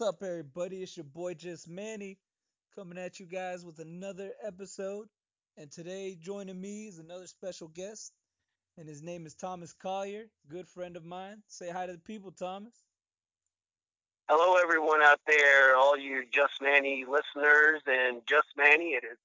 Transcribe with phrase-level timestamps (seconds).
[0.00, 0.82] What's up, everybody?
[0.82, 2.16] It's your boy Just Manny
[2.74, 5.08] coming at you guys with another episode.
[5.58, 8.14] And today, joining me is another special guest,
[8.78, 11.42] and his name is Thomas Collier, good friend of mine.
[11.48, 12.72] Say hi to the people, Thomas.
[14.26, 18.92] Hello, everyone out there, all you Just Manny listeners and Just Manny.
[18.92, 19.18] It is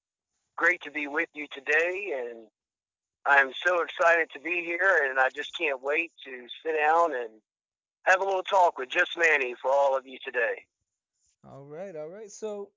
[0.58, 2.48] great to be with you today, and
[3.24, 7.30] I'm so excited to be here, and I just can't wait to sit down and
[8.02, 10.64] have a little talk with Just Manny for all of you today.
[11.52, 12.30] All right, all right.
[12.30, 12.70] So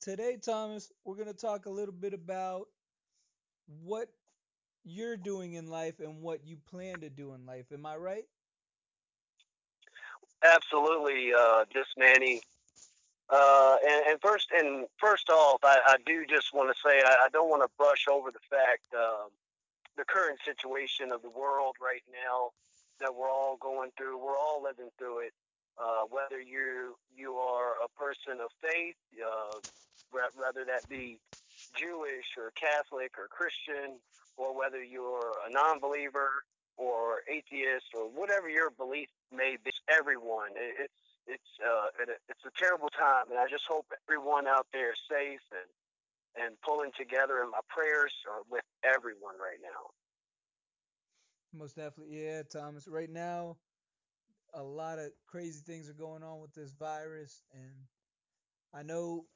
[0.00, 2.68] today, Thomas, we're going to talk a little bit about
[3.82, 4.08] what
[4.84, 7.66] you're doing in life and what you plan to do in life.
[7.72, 8.24] Am I right?
[10.44, 12.40] Absolutely, uh, Just Manny.
[13.30, 17.24] Uh, and, and first, and first off, I, I do just want to say I,
[17.24, 19.30] I don't want to brush over the fact um,
[19.96, 22.50] the current situation of the world right now
[23.00, 24.18] that we're all going through.
[24.18, 25.32] We're all living through it.
[25.74, 29.58] Uh, whether you you are a person of faith, uh,
[30.10, 31.18] whether that be
[31.74, 33.98] Jewish or Catholic or Christian,
[34.36, 40.50] or whether you're a non-believer or atheist or whatever your belief may be, everyone.
[40.54, 40.92] It's
[41.26, 41.90] it's uh,
[42.28, 45.70] it's a terrible time, and I just hope everyone out there is safe and
[46.44, 47.42] and pulling together.
[47.42, 49.90] And my prayers are with everyone right now.
[51.56, 52.88] Most definitely, yeah, Thomas.
[52.88, 53.56] Right now,
[54.54, 57.72] a lot of crazy things are going on with this virus, and
[58.72, 59.26] I know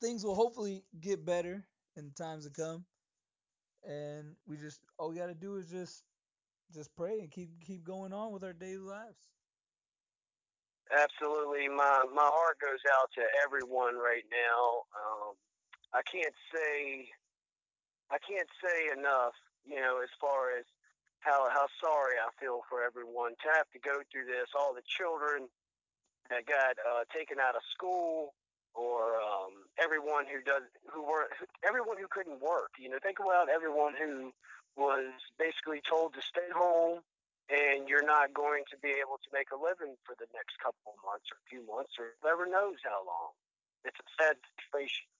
[0.00, 1.64] things will hopefully get better
[1.96, 2.84] in times to come.
[3.84, 6.04] And we just all we gotta do is just
[6.72, 9.30] just pray and keep keep going on with our daily lives.
[10.92, 14.84] Absolutely, my my heart goes out to everyone right now.
[14.94, 15.34] Um,
[15.94, 17.08] I can't say
[18.10, 20.64] I can't say enough, you know, as far as
[21.20, 24.52] how how sorry I feel for everyone to have to go through this.
[24.56, 25.48] All the children
[26.28, 28.34] that got uh, taken out of school,
[28.74, 31.28] or um, everyone who does who were
[31.66, 32.76] everyone who couldn't work.
[32.78, 34.32] You know, think about everyone who
[34.76, 37.00] was basically told to stay home
[37.50, 40.94] and you're not going to be able to make a living for the next couple
[40.94, 43.34] of months or a few months or never knows how long.
[43.84, 45.10] It's a sad situation.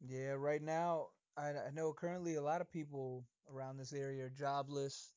[0.00, 4.30] Yeah, right now I, I know currently a lot of people around this area are
[4.30, 5.12] jobless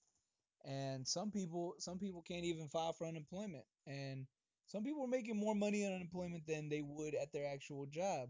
[0.66, 3.66] and some people some people can't even file for unemployment.
[3.88, 4.28] And
[4.68, 8.30] some people are making more money on unemployment than they would at their actual job.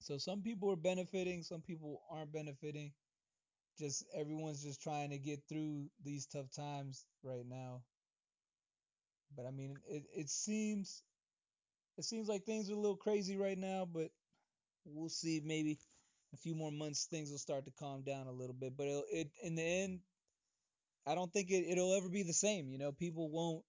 [0.00, 2.92] So some people are benefiting some people aren't benefiting.
[3.78, 7.82] Just everyone's just trying to get through these tough times right now.
[9.36, 11.02] But i mean it, it seems
[11.96, 14.10] it seems like things are a little crazy right now but
[14.84, 15.40] we'll see.
[15.44, 15.78] Maybe
[16.32, 18.76] a few more months things will start to calm down a little bit.
[18.76, 20.00] But it in the end
[21.06, 22.70] I don't think it, it'll ever be the same.
[22.70, 23.64] You know, people won't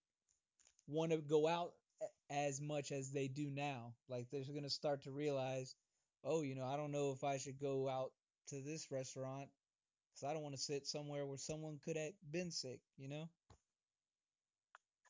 [0.87, 1.71] want to go out
[2.29, 3.93] as much as they do now.
[4.09, 5.75] Like they're going to start to realize,
[6.23, 8.11] oh, you know, I don't know if I should go out
[8.49, 9.49] to this restaurant
[10.13, 12.79] because I don't want to sit somewhere where someone could have been sick.
[12.97, 13.29] You know.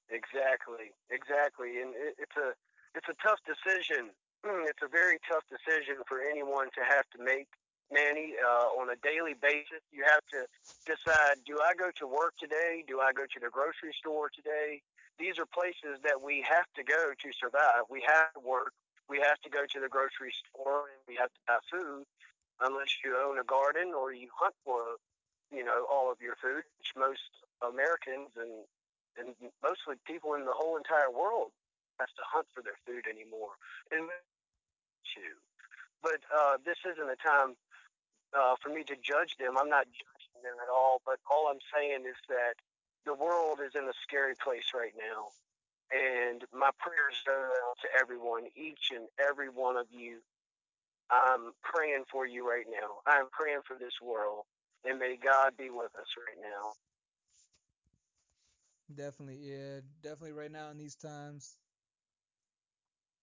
[0.10, 2.54] Exactly, exactly, and it, it's a
[2.94, 4.10] it's a tough decision.
[4.70, 7.50] It's a very tough decision for anyone to have to make
[7.92, 9.82] Manny, uh, on a daily basis.
[9.92, 10.46] You have to
[10.86, 12.84] decide: Do I go to work today?
[12.88, 14.82] Do I go to the grocery store today?
[15.18, 17.88] These are places that we have to go to survive.
[17.90, 18.74] We have to work.
[19.08, 22.04] We have to go to the grocery store, and we have to buy food.
[22.60, 24.96] Unless you own a garden or you hunt for,
[25.52, 27.28] you know, all of your food, which most
[27.62, 28.66] Americans and
[29.16, 29.32] and
[29.64, 31.52] mostly people in the whole entire world
[32.00, 33.56] has to hunt for their food anymore.
[33.92, 34.12] And
[36.06, 37.58] but uh, this isn't a time
[38.36, 39.58] uh, for me to judge them.
[39.58, 42.60] I'm not judging them at all, but all I'm saying is that
[43.06, 45.32] the world is in a scary place right now.
[45.94, 50.20] And my prayers go out to everyone, each and every one of you.
[51.10, 53.02] I'm praying for you right now.
[53.06, 54.46] I'm praying for this world.
[54.84, 56.74] And may God be with us right now.
[58.94, 60.34] Definitely, yeah, definitely.
[60.34, 61.58] Right now in these times,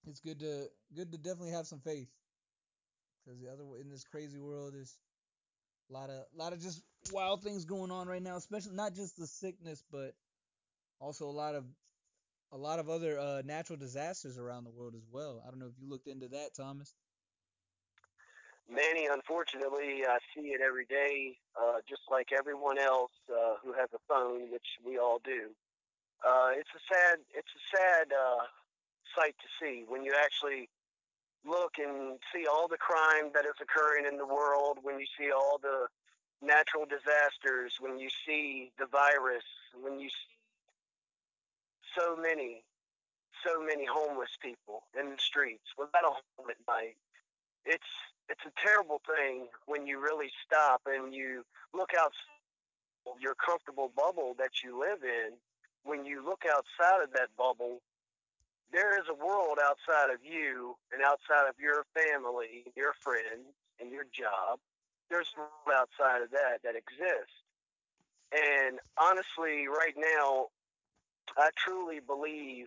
[0.09, 2.09] it's good to good to definitely have some faith,
[3.25, 4.97] because the other in this crazy world is
[5.91, 6.83] a lot of a lot of just
[7.13, 10.15] wild things going on right now, especially not just the sickness, but
[11.01, 11.65] also a lot of
[12.53, 15.43] a lot of other uh, natural disasters around the world as well.
[15.47, 16.95] I don't know if you looked into that, Thomas.
[18.69, 23.89] Manny, unfortunately, I see it every day, uh, just like everyone else uh, who has
[23.93, 25.51] a phone, which we all do.
[26.25, 28.47] Uh, it's a sad, it's a sad uh,
[29.17, 30.69] sight to see when you actually
[31.45, 35.31] look and see all the crime that is occurring in the world, when you see
[35.33, 35.87] all the
[36.41, 39.45] natural disasters, when you see the virus,
[39.81, 40.37] when you see
[41.97, 42.63] so many,
[43.45, 46.97] so many homeless people in the streets without a home at night.
[47.65, 47.93] It's
[48.29, 51.45] it's a terrible thing when you really stop and you
[51.75, 52.13] look out
[53.21, 55.35] your comfortable bubble that you live in.
[55.85, 57.83] When you look outside of that bubble,
[58.73, 63.91] there is a world outside of you and outside of your family, your friends, and
[63.91, 64.59] your job.
[65.11, 67.37] There's a world outside of that that exists.
[68.33, 70.47] And honestly, right now,
[71.37, 72.67] I truly believe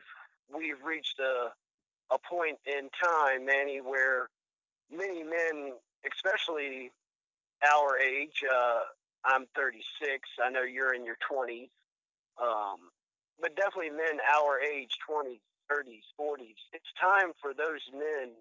[0.53, 1.51] we've reached a
[2.11, 4.29] a point in time, Manny, where
[4.91, 5.73] many men,
[6.05, 6.91] especially
[7.67, 8.81] our age, uh,
[9.25, 10.29] I'm 36.
[10.43, 11.69] I know you're in your 20s,
[12.39, 12.77] um,
[13.41, 15.39] but definitely men our age, 20s,
[15.71, 16.59] 30s, 40s.
[16.73, 18.31] It's time for those men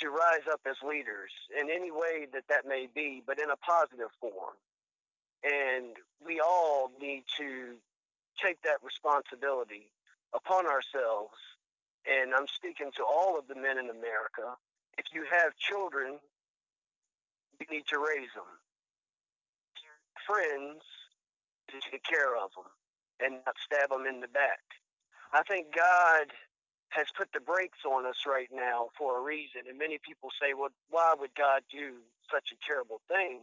[0.00, 3.56] to rise up as leaders in any way that that may be, but in a
[3.56, 4.56] positive form.
[5.42, 7.76] And we all need to
[8.42, 9.90] take that responsibility
[10.34, 11.36] upon ourselves.
[12.06, 14.56] And I'm speaking to all of the men in America.
[14.96, 16.18] If you have children,
[17.58, 18.48] you need to raise them.
[20.26, 20.82] Friends,
[21.68, 22.70] to take care of them
[23.20, 24.60] and not stab them in the back.
[25.32, 26.32] I think God
[26.90, 29.62] has put the brakes on us right now for a reason.
[29.68, 33.40] And many people say, well, why would God do such a terrible thing?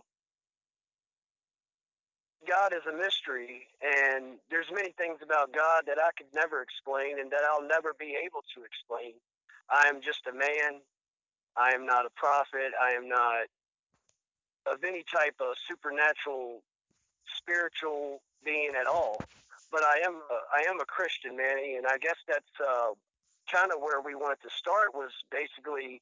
[2.48, 7.20] God is a mystery, and there's many things about God that I could never explain
[7.20, 9.14] and that I'll never be able to explain.
[9.70, 10.80] I am just a man.
[11.58, 12.72] I am not a prophet.
[12.80, 13.48] I am not
[14.68, 16.62] of any type of supernatural,
[17.38, 19.28] spiritual being at all.
[19.72, 22.92] But I am a, I am a Christian, Manny, and I guess that's uh,
[23.52, 26.02] kind of where we wanted to start was basically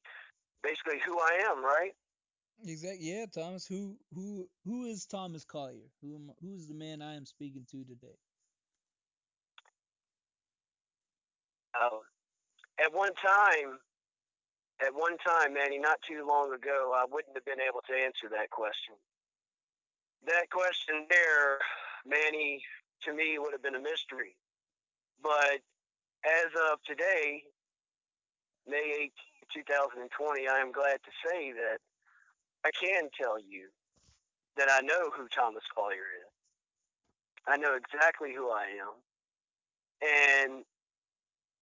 [0.62, 1.92] basically who I am, right?
[2.64, 3.10] Exactly.
[3.12, 3.66] Yeah, Thomas.
[3.66, 5.90] Who who who is Thomas Collier?
[6.00, 8.16] Who am, who is the man I am speaking to today?
[11.74, 12.00] Uh,
[12.82, 13.78] at one time,
[14.80, 18.28] at one time, Manny, not too long ago, I wouldn't have been able to answer
[18.30, 18.94] that question.
[20.26, 21.58] That question there,
[22.06, 22.62] Manny,
[23.04, 24.36] to me would have been a mystery.
[25.22, 25.60] But
[26.24, 27.42] as of today,
[28.66, 29.10] May
[29.54, 31.78] 18, 2020, I am glad to say that
[32.64, 33.68] I can tell you
[34.56, 36.32] that I know who Thomas Collier is.
[37.46, 38.94] I know exactly who I am.
[40.02, 40.64] And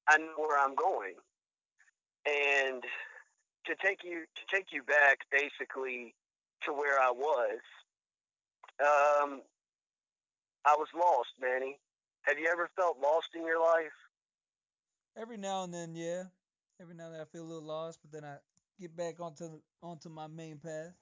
[0.08, 1.14] I know where I'm going.
[2.26, 2.82] And
[3.66, 6.14] to take you to take you back basically
[6.62, 7.60] to where I was,
[8.80, 9.42] um,
[10.66, 11.78] I was lost, Manny.
[12.22, 13.92] Have you ever felt lost in your life?
[15.16, 16.24] Every now and then, yeah.
[16.80, 18.36] Every now and then I feel a little lost, but then I
[18.80, 20.94] get back onto onto my main path.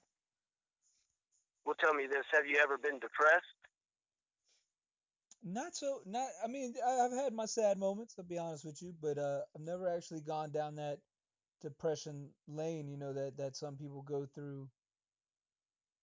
[1.65, 3.45] Well, tell me this: Have you ever been depressed?
[5.43, 6.27] Not so, not.
[6.43, 8.15] I mean, I've had my sad moments.
[8.17, 10.99] I'll be honest with you, but uh, I've never actually gone down that
[11.61, 12.87] depression lane.
[12.87, 14.69] You know that that some people go through,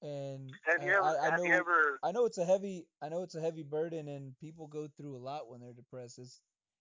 [0.02, 1.16] and Have I, you ever?
[1.20, 2.00] I I Have you know ever?
[2.02, 5.16] I know it's a heavy I know it's a heavy burden, and people go through
[5.16, 6.18] a lot when they're depressed.
[6.18, 6.40] It's,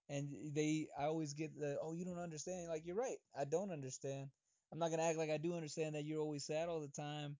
[0.09, 2.67] and they I always get the oh you don't understand.
[2.69, 4.29] Like you're right, I don't understand.
[4.71, 7.37] I'm not gonna act like I do understand that you're always sad all the time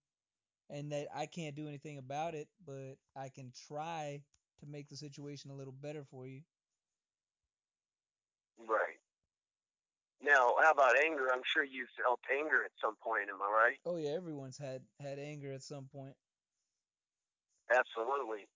[0.70, 4.22] and that I can't do anything about it, but I can try
[4.60, 6.42] to make the situation a little better for you.
[8.58, 8.99] Right.
[10.22, 11.28] Now, how about anger?
[11.32, 13.28] I'm sure you felt anger at some point.
[13.30, 13.78] Am I right?
[13.86, 16.14] Oh yeah, everyone's had had anger at some point.
[17.70, 18.46] Absolutely.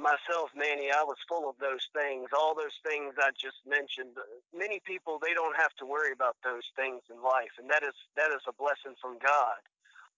[0.00, 4.16] myself, Manny, I was full of those things, all those things I just mentioned.
[4.56, 7.94] Many people they don't have to worry about those things in life, and that is
[8.16, 9.60] that is a blessing from God.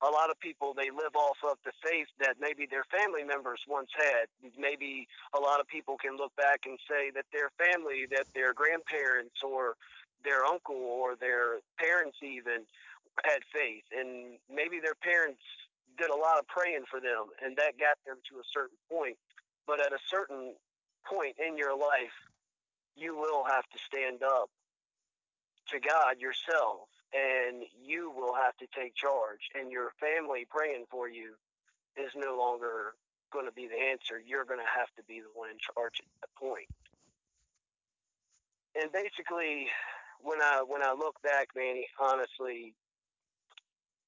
[0.03, 3.61] A lot of people they live off of the faith that maybe their family members
[3.69, 4.27] once had.
[4.59, 8.53] Maybe a lot of people can look back and say that their family, that their
[8.55, 9.75] grandparents or
[10.25, 12.65] their uncle or their parents even
[13.25, 15.43] had faith, and maybe their parents
[15.99, 19.17] did a lot of praying for them, and that got them to a certain point
[19.67, 20.55] but at a certain
[21.07, 22.17] point in your life,
[22.97, 24.51] you will have to stand up
[25.69, 29.51] to God yourself and you will have to take charge.
[29.55, 31.35] And your family praying for you
[31.97, 32.95] is no longer
[33.33, 34.21] going to be the answer.
[34.25, 36.69] You're going to have to be the one in charge at that point.
[38.75, 39.69] And basically,
[40.23, 42.75] when I when I look back, Manny, honestly,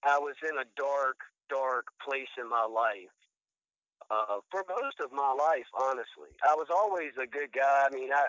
[0.03, 1.17] I was in a dark,
[1.49, 3.15] dark place in my life
[4.11, 6.33] uh, for most of my life, honestly.
[6.45, 7.89] I was always a good guy.
[7.91, 8.27] I mean, I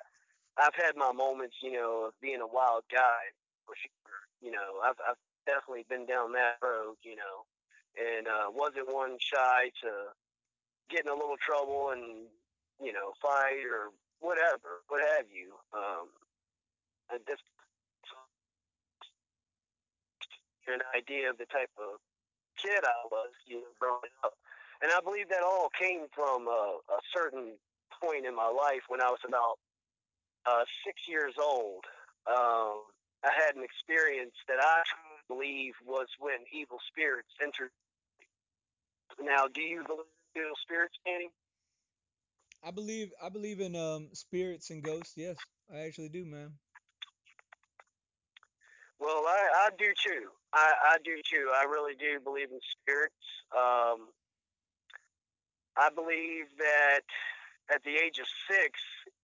[0.57, 3.31] I've had my moments, you know, of being a wild guy
[3.65, 4.19] for sure.
[4.41, 7.45] You know, I've I've definitely been down that road, you know,
[7.99, 10.15] and uh, wasn't one shy to
[10.89, 12.29] get in a little trouble and
[12.81, 15.53] you know fight or whatever, what have you.
[15.73, 16.07] Um,
[17.13, 17.43] uh, just
[20.67, 21.99] an idea of the type of
[22.57, 24.33] kid I was, you know, growing up.
[24.81, 27.55] And I believe that all came from a, a certain
[28.01, 29.57] point in my life when I was about
[30.45, 31.85] uh, six years old.
[32.27, 32.83] Um,
[33.23, 34.83] I had an experience that I
[35.27, 37.71] believe was when evil spirits entered.
[39.21, 41.29] Now, do you believe in evil spirits, Manny?
[42.63, 45.13] I believe I believe in um spirits and ghosts.
[45.15, 45.37] Yes,
[45.73, 46.51] I actually do, man.
[48.99, 50.29] Well, I, I do too.
[50.53, 51.51] I, I do too.
[51.53, 53.13] I really do believe in spirits.
[53.55, 54.07] Um,
[55.77, 57.03] I believe that
[57.73, 58.79] at the age of six,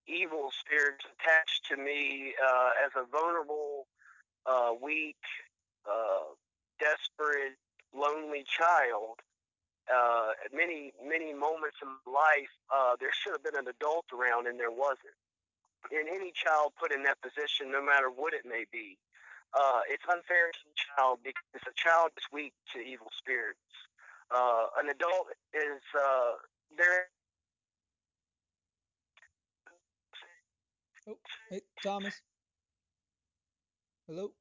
[0.08, 3.88] evil spirits attached to me uh, as a vulnerable,
[4.46, 5.22] uh, weak,
[5.88, 6.36] uh,
[6.80, 7.56] desperate,
[7.96, 9.20] lonely child.
[9.92, 14.48] Uh, at many, many moments in life, uh, there should have been an adult around,
[14.48, 15.16] and there wasn't.
[15.92, 18.98] And any child put in that position, no matter what it may be,
[19.54, 23.60] uh, it's unfair to the child because a child is weak to evil spirits.
[24.34, 26.32] Uh, an adult is uh,
[26.78, 27.08] there.
[31.08, 31.18] Oh,
[31.50, 32.22] hey, Thomas.
[34.08, 34.32] Hello.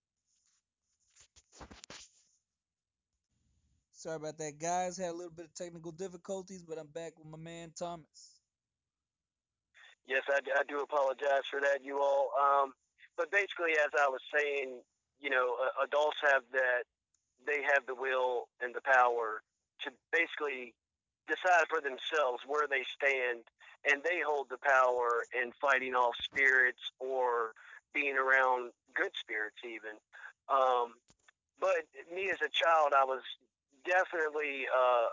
[3.93, 4.97] Sorry about that, guys.
[4.97, 8.41] Had a little bit of technical difficulties, but I'm back with my man Thomas.
[10.07, 12.31] Yes, I, I do apologize for that, you all.
[12.41, 12.73] Um,
[13.17, 14.81] but basically, as I was saying,
[15.21, 16.85] you know, uh, adults have that,
[17.47, 19.43] they have the will and the power
[19.85, 20.75] to basically
[21.29, 23.45] decide for themselves where they stand,
[23.89, 27.53] and they hold the power in fighting off spirits or
[27.95, 29.97] being around good spirits, even.
[30.49, 30.95] Um,
[31.61, 33.23] but me as a child, I was
[33.85, 35.09] definitely, uh,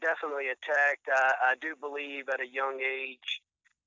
[0.00, 1.08] definitely attacked.
[1.10, 3.42] I, I do believe at a young age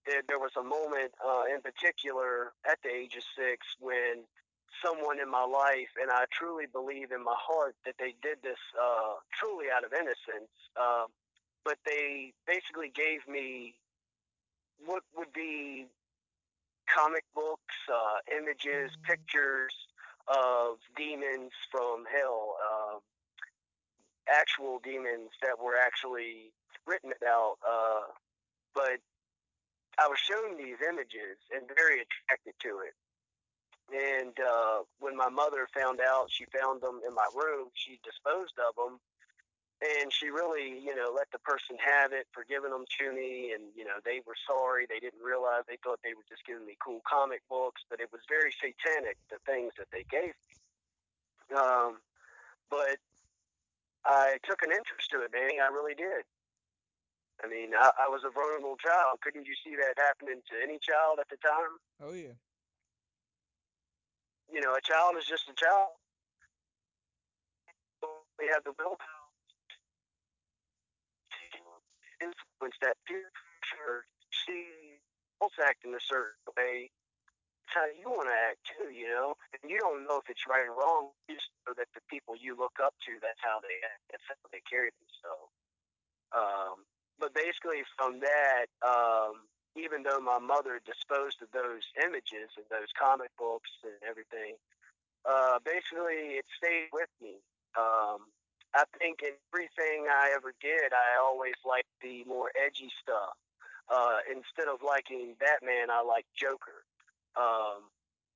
[0.05, 4.25] there, was a moment uh, in particular at the age of six when
[4.83, 8.59] someone in my life, and I truly believe in my heart that they did this
[8.79, 11.05] uh, truly out of innocence, uh,
[11.63, 13.75] but they basically gave me
[14.85, 15.87] what would be
[16.87, 19.73] comic books, uh, images, pictures
[20.27, 22.97] of demons from hell, uh,
[24.29, 26.51] actual demons that were actually
[26.87, 27.57] written about.
[27.67, 28.11] Uh,
[28.73, 28.99] but
[29.97, 32.93] I was shown these images and very attracted to it.
[33.93, 37.69] And uh, when my mother found out, she found them in my room.
[37.77, 38.97] She disposed of them,
[39.77, 43.53] and she really, you know, let the person have it for giving them to me.
[43.53, 44.89] And you know, they were sorry.
[44.89, 45.69] They didn't realize.
[45.69, 49.21] They thought they were just giving me cool comic books, but it was very satanic.
[49.29, 50.53] The things that they gave me.
[51.53, 52.01] Um,
[52.73, 52.97] but
[54.05, 55.61] I took an interest to it, man.
[55.61, 56.25] I really did.
[57.43, 59.19] I mean, I, I was a vulnerable child.
[59.21, 61.77] Couldn't you see that happening to any child at the time?
[62.01, 62.33] Oh yeah.
[64.51, 65.97] You know, a child is just a child.
[68.37, 69.31] They have the willpower
[71.31, 71.59] to
[72.21, 74.05] influence that peer pressure,
[74.45, 74.99] see
[75.39, 76.91] adults act in a certain way.
[77.65, 79.33] It's how you want to act too, you know.
[79.55, 81.15] And you don't know if it's right or wrong.
[81.27, 84.03] You just know that the people you look up to, that's how they act.
[84.11, 85.53] That's how they carry themselves.
[86.35, 86.85] Um,
[87.17, 92.91] but basically, from that, um, even though my mother disposed of those images and those
[92.97, 94.55] comic books and everything,
[95.27, 97.43] uh, basically it stayed with me.
[97.77, 98.31] Um,
[98.75, 103.35] I think in everything I ever did, I always liked the more edgy stuff.
[103.87, 106.83] Uh, instead of liking Batman, I liked Joker.
[107.37, 107.87] Um,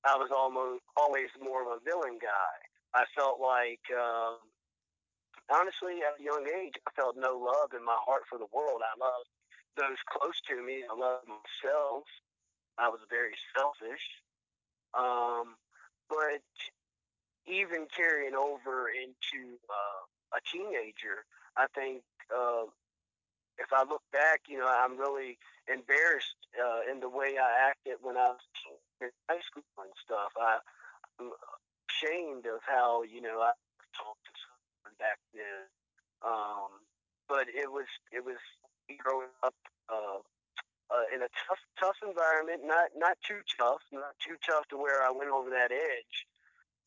[0.05, 2.55] I was almost always more of a villain guy.
[2.93, 4.39] I felt like um,
[5.51, 8.81] honestly, at a young age, I felt no love in my heart for the world.
[8.85, 9.29] I loved
[9.79, 10.83] those close to me.
[10.83, 12.03] I loved myself.
[12.75, 14.03] I was very selfish.
[14.91, 15.55] Um,
[16.11, 16.43] but
[17.47, 20.01] even carrying over into uh,
[20.35, 21.23] a teenager,
[21.55, 22.67] I think uh,
[23.57, 25.39] if I look back, you know, I'm really
[25.71, 28.43] embarrassed uh, in the way I acted when I was
[29.01, 30.35] in high school and stuff.
[30.35, 30.59] I,
[31.19, 31.31] I'm
[31.87, 33.55] ashamed of how, you know, I
[33.95, 35.63] talked to someone back then.
[36.19, 36.83] Um,
[37.29, 38.41] but it was it was
[38.97, 39.55] growing up
[39.89, 40.19] uh,
[40.89, 45.03] uh, in a tough tough environment, not not too tough, not too tough to where
[45.03, 46.25] I went over that edge,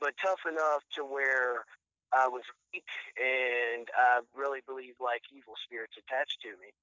[0.00, 1.64] but tough enough to where
[2.12, 2.42] I was
[2.72, 6.74] weak, and I really believe like evil spirits attached to me.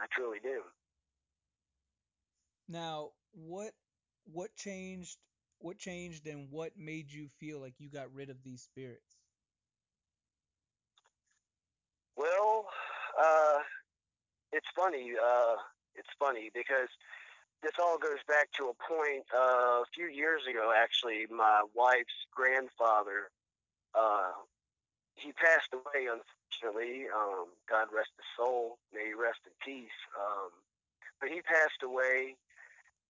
[0.00, 0.62] I truly do.
[2.68, 3.72] Now, what
[4.32, 5.18] what changed?
[5.58, 9.16] What changed, and what made you feel like you got rid of these spirits?
[12.16, 12.66] Well,
[13.18, 13.58] uh,
[14.56, 15.12] it's funny.
[15.12, 15.56] Uh,
[15.94, 16.88] it's funny because
[17.62, 20.72] this all goes back to a point uh, a few years ago.
[20.72, 23.28] Actually, my wife's grandfather,
[23.94, 24.32] uh,
[25.14, 27.04] he passed away unfortunately.
[27.12, 28.78] Um, God rest his soul.
[28.94, 30.00] May he rest in peace.
[30.16, 30.50] Um,
[31.20, 32.36] but he passed away,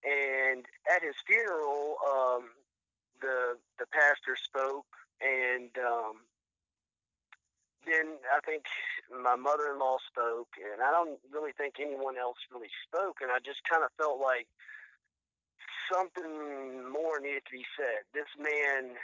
[0.03, 2.50] and at his funeral, um,
[3.21, 4.87] the the pastor spoke,
[5.21, 6.23] and um,
[7.87, 8.62] then I think
[9.11, 13.63] my mother-in-law spoke, and I don't really think anyone else really spoke, and I just
[13.69, 14.47] kind of felt like
[15.91, 18.03] something more needed to be said.
[18.11, 18.99] This man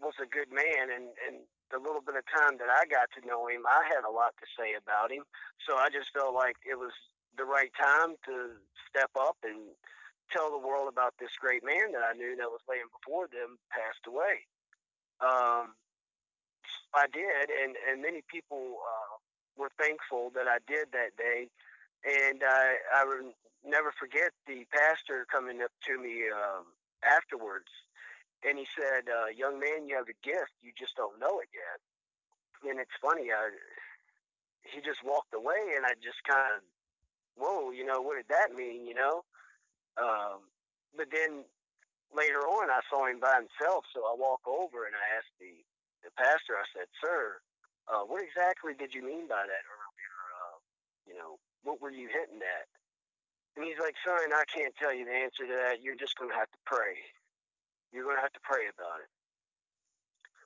[0.00, 3.26] was a good man, and and the little bit of time that I got to
[3.26, 5.24] know him, I had a lot to say about him.
[5.66, 6.92] So I just felt like it was
[7.36, 8.54] the right time to
[8.86, 9.74] step up and
[10.30, 13.58] tell the world about this great man that I knew that was laying before them
[13.74, 14.46] passed away.
[15.20, 15.74] Um,
[16.94, 19.18] I did, and and many people uh,
[19.56, 21.48] were thankful that I did that day.
[22.04, 23.32] And I I will
[23.64, 26.66] never forget the pastor coming up to me um,
[27.02, 27.72] afterwards,
[28.44, 30.52] and he said, uh, "Young man, you have a gift.
[30.60, 31.80] You just don't know it yet."
[32.68, 33.52] And it's funny, I,
[34.64, 36.60] he just walked away, and I just kind of,
[37.36, 39.24] whoa, you know, what did that mean, you know?
[40.00, 40.48] Um,
[40.96, 41.44] but then
[42.16, 45.52] later on, I saw him by himself, so I walk over and I asked the,
[46.08, 47.44] the pastor, I said, Sir,
[47.88, 50.16] uh, what exactly did you mean by that earlier?
[50.40, 50.56] Uh,
[51.06, 52.66] you know, what were you hitting at?
[53.56, 55.82] And he's like, Son, I can't tell you the answer to that.
[55.82, 56.98] You're just going to have to pray.
[57.92, 59.10] You're going to have to pray about it.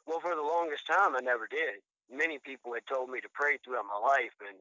[0.05, 1.81] Well, for the longest time, I never did.
[2.13, 4.57] Many people had told me to pray throughout my life, and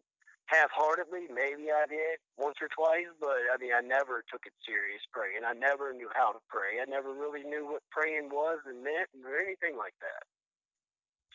[0.48, 5.04] half-heartedly, maybe I did once or twice, but I mean, I never took it serious
[5.12, 5.44] praying.
[5.48, 6.80] I never knew how to pray.
[6.80, 10.24] I never really knew what praying was and meant or anything like that.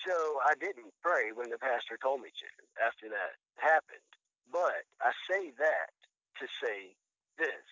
[0.07, 2.49] So I didn't pray when the pastor told me to
[2.85, 4.03] after that happened.
[4.51, 5.93] But I say that
[6.41, 6.97] to say
[7.39, 7.67] this.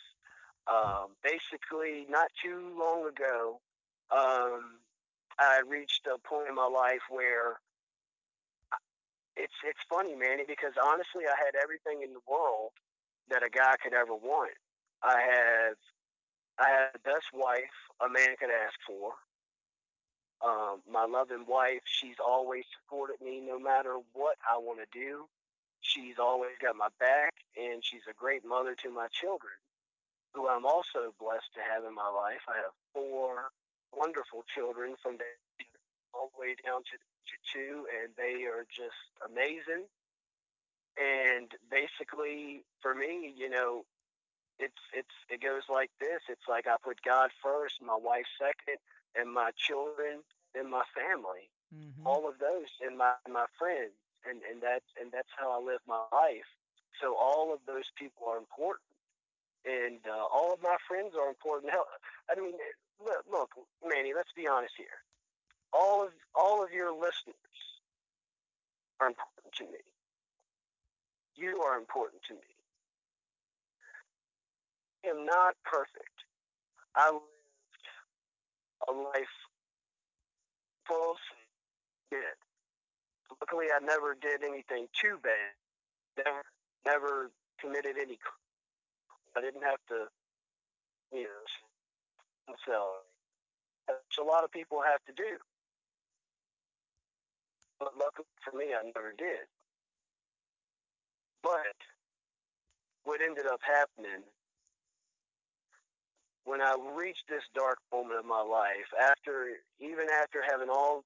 [0.68, 3.60] Um, basically, not too long ago,
[4.10, 4.78] um,
[5.38, 7.58] I reached a point in my life where
[9.36, 12.70] it's it's funny, Manny, because honestly, I had everything in the world
[13.30, 14.52] that a guy could ever want.
[15.02, 15.76] I have
[16.58, 19.14] I had the best wife a man could ask for.
[20.44, 25.28] Um, my loving wife, she's always supported me no matter what I want to do.
[25.80, 29.52] She's always got my back, and she's a great mother to my children,
[30.32, 32.44] who I'm also blessed to have in my life.
[32.48, 33.52] I have four
[33.92, 35.24] wonderful children from the
[36.14, 39.86] all the way down to, to two, and they are just amazing.
[40.98, 43.84] And basically, for me, you know,
[44.58, 46.20] it's it's it goes like this.
[46.28, 48.78] It's like I put God first, my wife second,
[49.16, 50.22] and my children
[50.54, 51.50] and my family.
[51.74, 52.06] Mm-hmm.
[52.06, 53.94] All of those and my my friends,
[54.28, 56.48] and and that's and that's how I live my life.
[57.00, 58.90] So all of those people are important,
[59.64, 61.70] and uh, all of my friends are important.
[61.70, 61.86] Hell,
[62.30, 62.52] I mean,
[62.98, 63.50] look, look,
[63.86, 64.12] Manny.
[64.14, 64.98] Let's be honest here.
[65.72, 67.36] All of all of your listeners
[68.98, 69.82] are important to me.
[71.36, 72.50] You are important to me.
[75.04, 76.26] I am not perfect.
[76.94, 77.16] I
[78.88, 79.36] a life
[80.86, 81.16] full
[82.12, 82.20] sin.
[83.40, 85.54] Luckily, I never did anything too bad.
[86.18, 86.42] Never,
[86.86, 88.18] never committed any.
[89.36, 90.06] I didn't have to,
[91.12, 93.06] you know, so
[93.88, 95.38] which a lot of people have to do.
[97.78, 99.48] But luckily for me, I never did.
[101.42, 101.78] But
[103.04, 104.22] what ended up happening
[106.50, 111.04] when I reached this dark moment of my life, after even after having all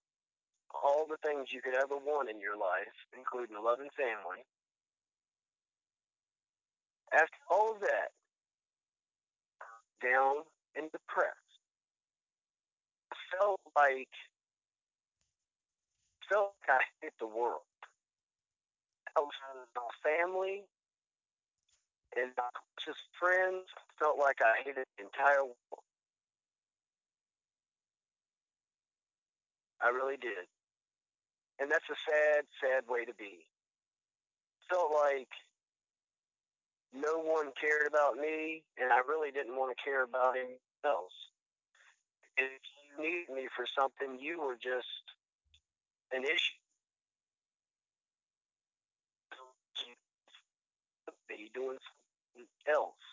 [0.72, 4.40] all the things you could ever want in your life, including a loving family,
[7.12, 8.08] after all of that,
[10.00, 11.60] down and depressed,
[13.12, 14.08] I felt like
[16.26, 17.68] felt like I hit the world.
[19.14, 19.30] I was
[19.76, 20.64] my family
[22.16, 22.48] and my
[23.18, 23.66] friends.
[23.98, 25.84] felt like I hated the entire world.
[29.80, 30.48] I really did.
[31.60, 33.46] And that's a sad, sad way to be.
[34.68, 35.28] Felt like
[36.92, 41.14] no one cared about me, and I really didn't want to care about anyone else.
[42.36, 45.04] If you needed me for something, you were just
[46.12, 46.58] an issue.
[51.28, 51.78] Be doing
[52.68, 53.04] else.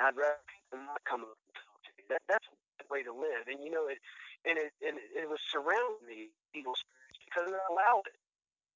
[0.00, 2.02] I'd rather people not come up and talk to me.
[2.08, 2.48] That, that's
[2.80, 3.46] the way to live.
[3.46, 3.98] And you know, it
[4.44, 8.18] and it and it was surrounding me, evil spirits, because I allowed it.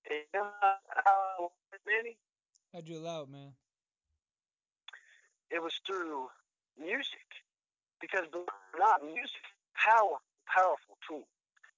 [0.09, 2.16] And you know how I allowed it, Manny?
[2.72, 3.52] How'd you allow it, man?
[5.50, 6.29] it was through
[6.79, 7.26] music.
[8.00, 8.46] Because believe
[8.79, 11.26] not, music power, powerful tool.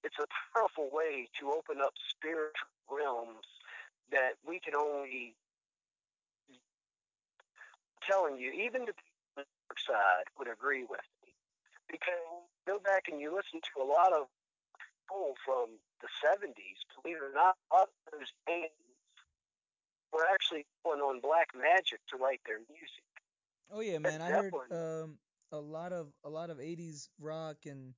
[0.03, 3.47] It's a powerful way to open up spiritual realms
[4.11, 5.35] that we can only
[8.05, 9.45] telling you, even the
[9.77, 11.33] side would agree with me.
[11.89, 12.19] Because
[12.67, 14.27] go back and you listen to a lot of
[15.07, 18.73] people from the 70s, believe it or not, a lot of those bands
[20.13, 23.05] were actually going on black magic to write their music.
[23.71, 24.21] Oh yeah, man.
[24.21, 25.17] I heard um
[25.51, 27.93] a lot of a lot of 80s rock and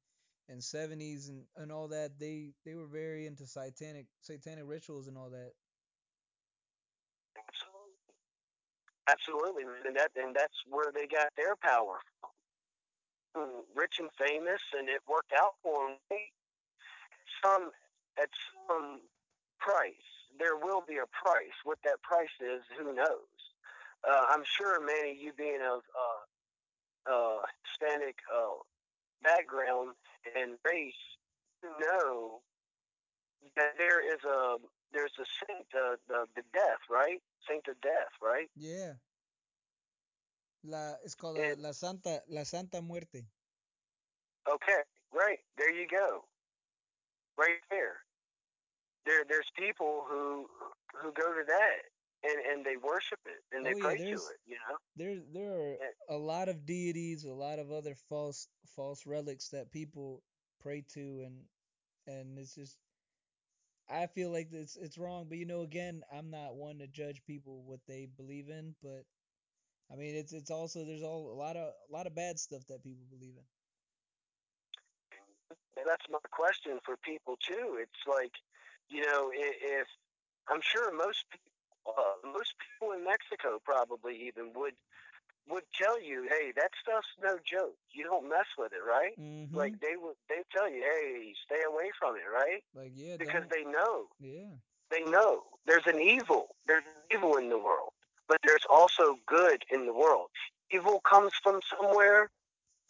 [0.49, 2.19] and 70s and and all that.
[2.19, 5.51] They they were very into satanic satanic rituals and all that.
[7.37, 8.15] absolutely,
[9.11, 12.31] absolutely, and that and that's where they got their power from.
[13.75, 15.97] Rich and famous, and it worked out for them.
[17.43, 17.71] Some
[18.21, 18.29] at
[18.67, 19.01] some
[19.59, 20.07] price,
[20.39, 21.55] there will be a price.
[21.63, 23.39] What that price is, who knows?
[24.07, 28.59] Uh, I'm sure, Manny, you being of uh, uh, Hispanic uh,
[29.23, 29.91] background
[30.35, 30.93] and race,
[31.79, 32.41] know
[33.55, 34.57] that there is a
[34.93, 37.21] there's a saint, uh, the the death, right?
[37.47, 38.49] Saint of death, right?
[38.55, 38.93] Yeah.
[40.63, 43.25] La it's called And La Santa La Santa Muerte.
[44.47, 44.81] okay,
[45.13, 46.23] right there you go,
[47.37, 47.97] right there.
[49.05, 50.47] There there's people who
[51.01, 51.77] who go to that
[52.23, 54.77] and and they worship it and they Oh yeah, pray to it, you know.
[54.95, 55.77] there there are
[56.09, 60.21] a lot of deities, a lot of other false false relics that people
[60.59, 61.47] pray to and
[62.07, 62.77] and it's just
[63.89, 67.23] I feel like it's it's wrong, but you know again, I'm not one to judge
[67.25, 69.05] people what they believe in, but
[69.91, 72.65] I mean it's it's also there's all a lot of a lot of bad stuff
[72.67, 73.43] that people believe in.
[75.77, 77.77] and that's my question for people too.
[77.79, 78.33] It's like,
[78.89, 79.87] you know, i- if
[80.47, 81.51] I'm sure most people,
[81.97, 84.75] uh, most people in Mexico probably even would
[85.49, 87.75] would tell you, hey, that stuff's no joke.
[87.91, 89.13] You don't mess with it, right?
[89.51, 89.79] Like Mhm.
[89.81, 92.63] they would, they tell you, hey, stay away from it, right?
[92.73, 94.49] Like yeah, Because they know, yeah.
[94.89, 97.93] they know there's an evil, there's evil in the world,
[98.27, 100.29] but there's also good in the world.
[100.71, 102.29] Evil comes from somewhere,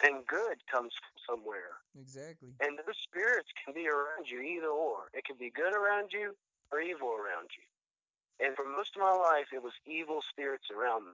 [0.03, 1.77] and good comes from somewhere.
[1.99, 2.53] Exactly.
[2.59, 5.09] And those spirits can be around you either or.
[5.13, 6.35] It can be good around you
[6.71, 8.45] or evil around you.
[8.45, 11.11] And for most of my life, it was evil spirits around me.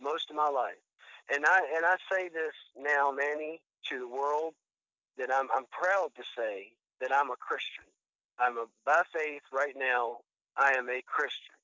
[0.00, 0.80] Most of my life.
[1.32, 4.54] And I and I say this now, Manny, to the world
[5.18, 7.84] that I'm I'm proud to say that I'm a Christian.
[8.38, 10.18] I'm a by faith right now.
[10.56, 11.56] I am a Christian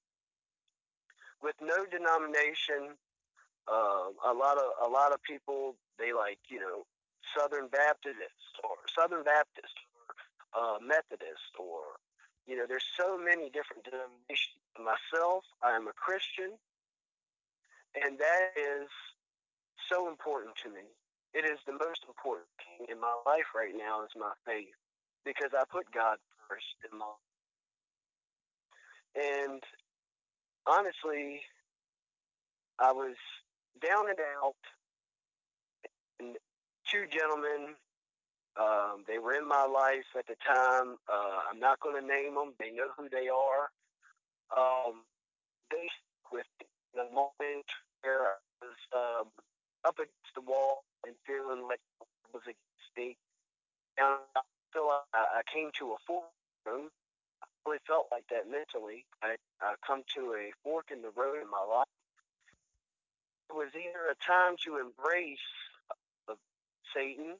[1.42, 2.96] with no denomination.
[3.68, 6.84] Uh, a lot of a lot of people they like you know
[7.36, 8.18] Southern Baptist
[8.64, 10.02] or Southern Baptist or
[10.54, 11.96] uh, Methodist, or
[12.46, 14.60] you know, there's so many different denominations.
[14.76, 16.56] Myself, I am a Christian,
[17.94, 18.88] and that is
[19.90, 20.86] so important to me.
[21.34, 24.76] It is the most important thing in my life right now is my faith,
[25.24, 27.12] because I put God first in my.
[29.16, 29.62] And
[30.66, 31.40] honestly,
[32.78, 33.16] I was
[33.80, 34.60] down and out,
[36.20, 36.36] and
[36.90, 37.74] two gentlemen.
[38.60, 40.96] Um, they were in my life at the time.
[41.08, 42.52] Uh, I'm not going to name them.
[42.58, 43.72] They know who they are.
[44.52, 45.00] Um,
[45.70, 45.88] they
[46.30, 46.44] with
[46.94, 47.64] the moment
[48.04, 49.26] I was um,
[49.84, 53.16] up against the wall and feeling like it was against me.
[53.98, 54.40] And I
[54.74, 56.24] like I I came to a fork
[56.66, 56.90] road.
[57.42, 59.04] I really felt like that mentally.
[59.22, 61.88] I, I come to a fork in the road in my life.
[63.50, 65.48] It was either a time to embrace
[66.28, 66.34] uh,
[66.94, 67.36] Satan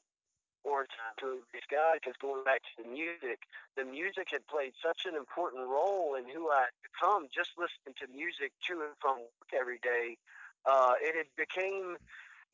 [0.64, 1.98] or a time to embrace God.
[2.00, 6.28] Because going back to the music, the music had played such an important role in
[6.28, 7.28] who I had become.
[7.32, 10.18] Just listening to music to and from work every day,
[10.66, 11.96] uh, it had became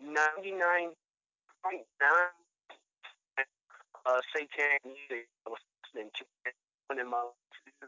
[0.03, 0.95] 99.9
[4.07, 6.25] uh, satanic music I was listening to.
[6.91, 7.29] And in my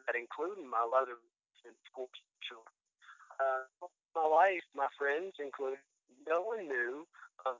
[0.06, 1.18] that including my mother
[1.64, 2.72] and course children.
[3.40, 5.80] Uh, my life, my friends included,
[6.28, 7.06] no one knew
[7.46, 7.56] of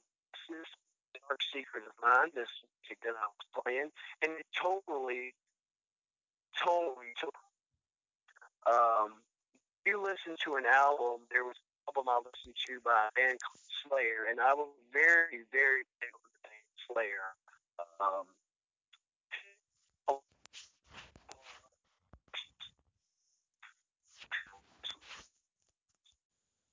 [0.48, 0.68] this
[1.16, 2.50] dark secret of mine, this
[2.84, 3.90] music that I was playing,
[4.22, 5.32] and it totally,
[6.58, 7.14] totally.
[8.68, 9.24] Um,
[9.86, 11.56] you listen to an album, there was
[11.90, 16.10] album I listened to by a band called Slayer, and I was very, very big
[16.14, 17.34] on the band Slayer.
[17.98, 18.30] Um,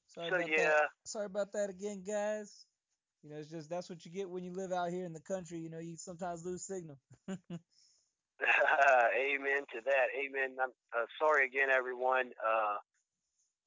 [0.08, 0.58] Sorry so about that.
[0.58, 2.66] yeah, Sorry about that again, guys.
[3.24, 5.22] You know, it's just that's what you get when you live out here in the
[5.22, 5.60] country.
[5.60, 7.00] You know, you sometimes lose signal.
[7.28, 7.40] amen
[9.74, 10.08] to that.
[10.14, 10.58] Amen.
[10.62, 12.32] I'm uh, sorry again, everyone.
[12.38, 12.78] Uh,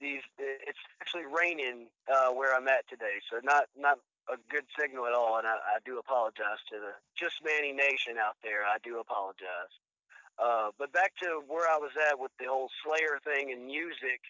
[0.00, 5.06] these it's actually raining uh, where I'm at today, so not not a good signal
[5.06, 8.62] at all, and I, I do apologize to the Just Manny Nation out there.
[8.62, 9.74] I do apologize.
[10.38, 14.20] Uh, but back to where I was at with the whole Slayer thing and music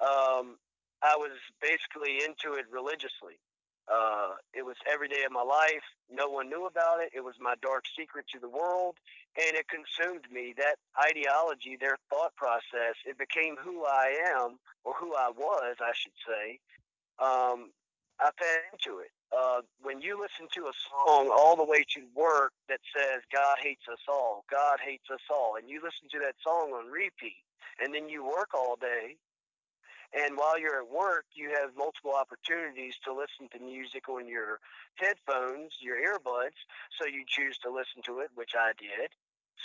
[0.00, 0.58] um,
[1.02, 3.38] I was basically into it religiously.
[3.86, 5.84] Uh, it was every day of my life.
[6.10, 7.12] No one knew about it.
[7.14, 8.96] It was my dark secret to the world,
[9.36, 10.54] and it consumed me.
[10.56, 15.92] That ideology, their thought process, it became who I am, or who I was, I
[15.94, 16.58] should say.
[17.18, 17.70] Um,
[18.20, 19.10] I fed into it.
[19.36, 23.56] Uh, when you listen to a song all the way to work that says God
[23.60, 27.42] hates us all, God hates us all, and you listen to that song on repeat,
[27.82, 29.16] and then you work all day
[30.14, 34.60] and while you're at work, you have multiple opportunities to listen to music on your
[34.94, 36.54] headphones, your earbuds.
[36.98, 39.10] So you choose to listen to it, which I did.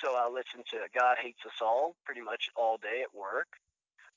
[0.01, 3.47] So I listened to God Hates Us All pretty much all day at work.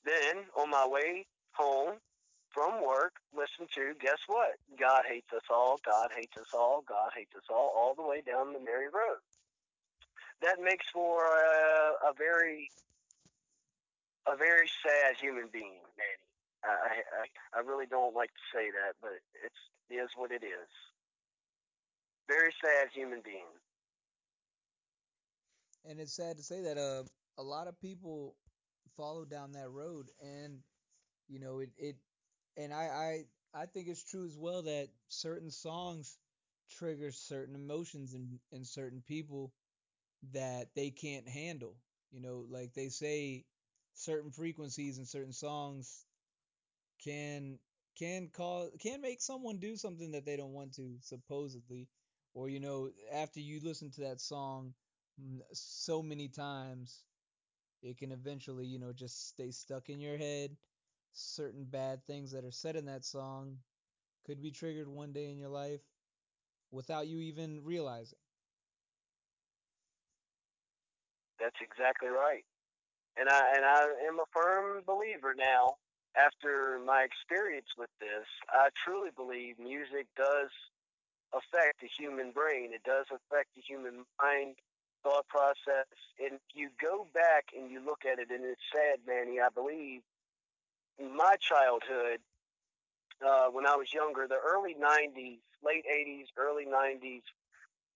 [0.05, 1.99] Then on my way home
[2.51, 4.55] from work, listen to guess what?
[4.79, 8.21] God Hates Us All, God Hates Us All, God Hates Us All, all the way
[8.21, 9.19] down the Mary Road.
[10.41, 12.69] That makes for a, a very
[14.27, 16.27] a very sad human being, Manny.
[16.63, 20.43] I, I I really don't like to say that, but it's it is what it
[20.43, 20.71] is.
[22.27, 23.51] Very sad human being.
[25.85, 27.03] And it's sad to say that uh,
[27.37, 28.35] a lot of people
[28.97, 30.59] follow down that road, and
[31.29, 31.97] you know it it
[32.57, 36.17] and I I I think it's true as well that certain songs
[36.69, 39.53] trigger certain emotions in in certain people
[40.33, 41.77] that they can't handle.
[42.11, 43.45] You know, like they say
[43.95, 46.05] certain frequencies and certain songs
[47.03, 47.59] can
[47.97, 51.87] can cause can make someone do something that they don't want to supposedly
[52.33, 54.73] or you know after you listen to that song
[55.51, 57.03] so many times
[57.81, 60.55] it can eventually you know just stay stuck in your head
[61.11, 63.57] certain bad things that are said in that song
[64.25, 65.81] could be triggered one day in your life
[66.71, 68.19] without you even realizing
[71.39, 72.43] That's exactly right.
[73.17, 75.77] And I and I am a firm believer now.
[76.15, 80.49] After my experience with this, I truly believe music does
[81.33, 82.73] affect the human brain.
[82.73, 84.55] It does affect the human mind,
[85.03, 85.87] thought process.
[86.19, 90.01] And you go back and you look at it, and it's sad, Manny, I believe
[90.99, 92.19] my childhood,
[93.25, 97.23] uh, when I was younger, the early 90s, late 80s, early 90s,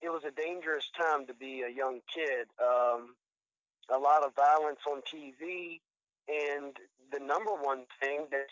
[0.02, 2.48] it was a dangerous time to be a young kid.
[2.62, 3.15] Um,
[3.89, 5.80] a lot of violence on TV,
[6.28, 6.76] and
[7.12, 8.48] the number one thing that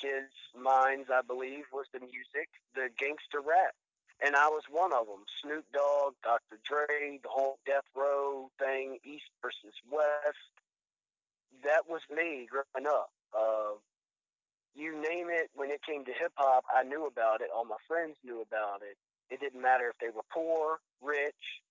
[0.00, 3.74] kids' minds, I believe, was the music, the gangster rap.
[4.24, 5.24] And I was one of them.
[5.40, 6.60] Snoop Dogg, Dr.
[6.68, 10.52] Dre, the whole Death Row thing, East versus West.
[11.64, 13.10] That was me growing up.
[13.32, 13.80] Uh,
[14.74, 17.48] you name it, when it came to hip hop, I knew about it.
[17.54, 18.96] All my friends knew about it.
[19.32, 21.62] It didn't matter if they were poor, rich,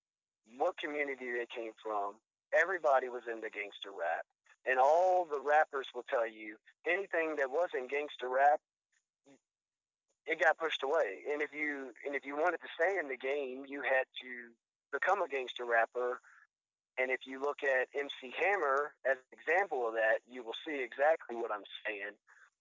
[0.57, 2.15] what community they came from.
[2.53, 4.25] Everybody was into gangster rap.
[4.65, 8.59] And all the rappers will tell you anything that wasn't gangster rap,
[10.29, 11.25] it got pushed away.
[11.33, 14.31] And if you and if you wanted to stay in the game, you had to
[14.93, 16.21] become a gangster rapper.
[17.01, 20.83] And if you look at MC Hammer as an example of that, you will see
[20.83, 22.13] exactly what I'm saying.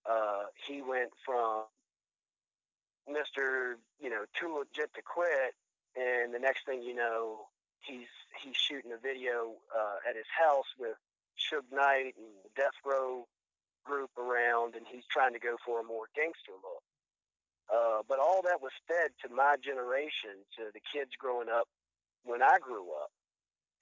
[0.09, 1.69] Uh, he went from
[3.05, 3.77] Mr.
[4.01, 5.53] You know, too legit to quit,
[5.93, 8.09] and the next thing you know, he's
[8.41, 10.97] he's shooting a video uh, at his house with
[11.37, 13.29] Suge Knight and the Death Row
[13.85, 16.88] group around, and he's trying to go for a more gangster look.
[17.73, 21.69] Uh, but all that was fed to my generation, to the kids growing up
[22.25, 23.11] when I grew up,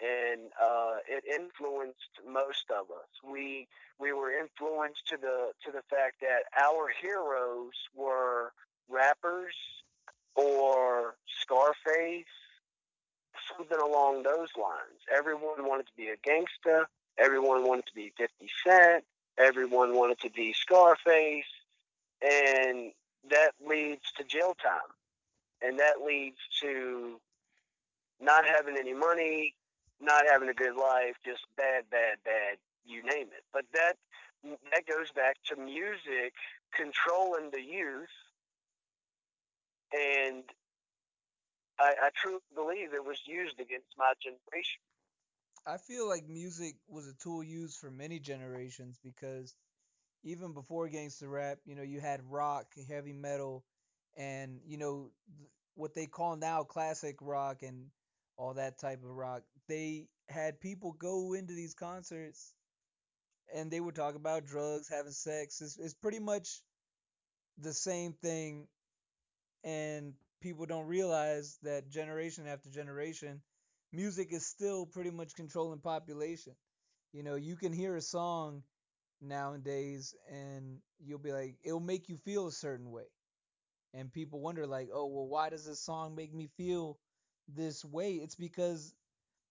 [0.01, 3.09] and uh, it influenced most of us.
[3.25, 3.69] We
[3.99, 8.53] we were influenced to the to the fact that our heroes were
[8.89, 9.55] rappers
[10.35, 12.25] or Scarface,
[13.57, 15.01] something along those lines.
[15.15, 16.89] Everyone wanted to be a gangster.
[17.19, 19.05] Everyone wanted to be 50 Cent.
[19.39, 21.45] Everyone wanted to be Scarface.
[22.23, 22.93] And
[23.31, 24.91] that leads to jail time.
[25.63, 27.21] And that leads to
[28.21, 29.55] not having any money,
[30.01, 33.45] not having a good life, just bad, bad, bad, you name it.
[33.53, 33.95] But that
[34.45, 36.35] that goes back to music
[36.75, 38.09] controlling the youth
[39.93, 40.45] and
[41.79, 44.81] I, I truly believe it was used against my generation.
[45.67, 49.55] i feel like music was a tool used for many generations because
[50.27, 53.65] even before gangster rap, you know, you had rock, heavy metal,
[54.17, 57.87] and you know th- what they call now classic rock and
[58.37, 59.43] all that type of rock.
[59.69, 62.55] They had people go into these concerts
[63.55, 65.61] and they would talk about drugs, having sex.
[65.63, 66.63] It's, it's pretty much
[67.59, 68.69] the same thing,
[69.65, 73.43] and people don't realize that generation after generation,
[73.93, 76.55] music is still pretty much controlling population.
[77.13, 78.63] You know, you can hear a song
[79.21, 83.07] nowadays, and you'll be like, it'll make you feel a certain way,
[83.95, 86.99] and people wonder like, oh, well, why does this song make me feel
[87.49, 88.15] this way?
[88.15, 88.95] It's because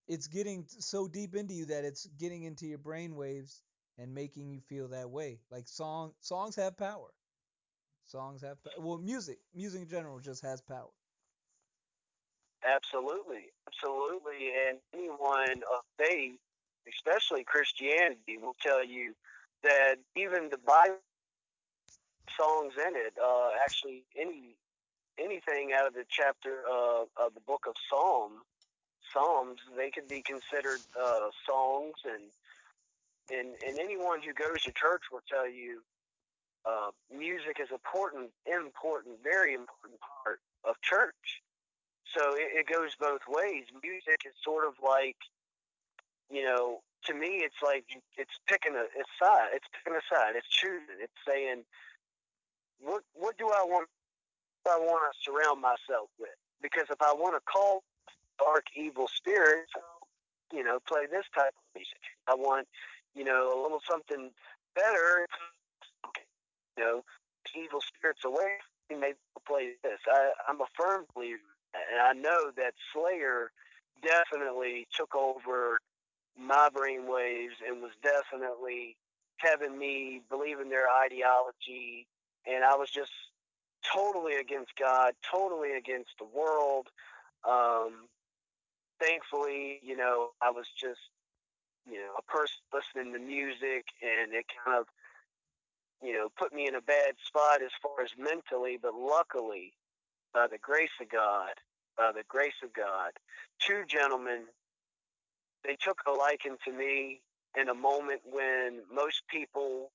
[0.07, 3.63] it's getting so deep into you that it's getting into your brain waves
[3.97, 5.39] and making you feel that way.
[5.49, 7.09] Like song songs have power.
[8.05, 10.91] Songs have well, music, music in general just has power.
[12.63, 14.51] Absolutely, absolutely.
[14.67, 16.39] And anyone of faith,
[16.87, 19.13] especially Christianity, will tell you
[19.65, 21.01] that even the Bible
[22.37, 24.55] songs in it, uh, actually any
[25.19, 28.41] anything out of the chapter uh, of the book of Psalm,
[29.13, 32.23] Psalms, they could be considered uh, songs, and,
[33.37, 35.81] and and anyone who goes to church will tell you
[36.65, 41.41] uh, music is important, important, very important part of church.
[42.17, 43.65] So it, it goes both ways.
[43.83, 45.17] Music is sort of like,
[46.31, 47.85] you know, to me, it's like
[48.17, 49.49] it's picking a, a side.
[49.53, 50.33] It's picking a side.
[50.35, 50.99] It's choosing.
[51.01, 51.63] It's saying,
[52.79, 53.87] what what do I want?
[54.67, 56.33] I want to surround myself with?
[56.61, 57.83] Because if I want to call
[58.39, 59.71] dark evil spirits,
[60.53, 62.01] you know, play this type of music.
[62.27, 62.67] I want,
[63.13, 64.31] you know, a little something
[64.73, 65.27] better.
[66.77, 67.03] You know,
[67.55, 68.57] evil spirits away.
[68.89, 69.99] Maybe play this.
[70.07, 71.39] I, I'm a firm believer,
[71.73, 73.51] and I know that Slayer
[74.03, 75.79] definitely took over
[76.39, 78.97] my brain waves and was definitely
[79.37, 82.07] having me believe in their ideology.
[82.45, 83.11] And I was just
[83.93, 86.87] totally against God, totally against the world.
[87.47, 88.07] Um,
[88.99, 90.99] thankfully, you know, I was just,
[91.89, 94.87] you know, a person listening to music and it kind of,
[96.03, 99.73] you know, put me in a bad spot as far as mentally, but luckily,
[100.33, 101.53] by the grace of God,
[101.97, 103.11] by the grace of God,
[103.59, 104.43] two gentlemen
[105.65, 107.21] they took a liking to me
[107.59, 109.91] in a moment when most people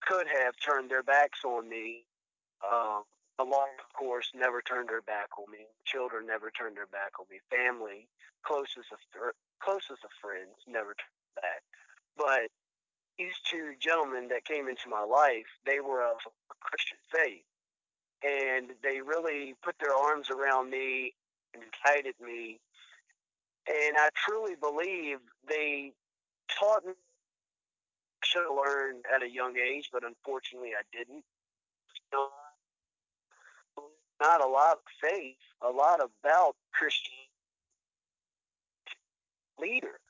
[0.00, 2.04] could have turned their backs on me.
[2.64, 3.02] Um,
[3.38, 5.66] the law, of course, never turned their back on me.
[5.84, 7.40] Children never turned their back on me.
[7.50, 8.08] Family,
[8.42, 8.98] closest of
[9.62, 11.62] closest of friends, never turned back.
[12.16, 12.50] But
[13.18, 16.16] these two gentlemen that came into my life, they were of
[16.60, 17.44] Christian faith,
[18.22, 21.14] and they really put their arms around me
[21.54, 22.60] and guided me
[23.68, 25.18] and I truly believe
[25.48, 25.92] they
[26.58, 26.92] taught me
[28.24, 31.24] should have learned at a young age, but unfortunately I didn't.
[32.12, 32.28] Know,
[34.20, 37.14] not a lot of faith, a lot about Christian
[39.58, 40.00] leader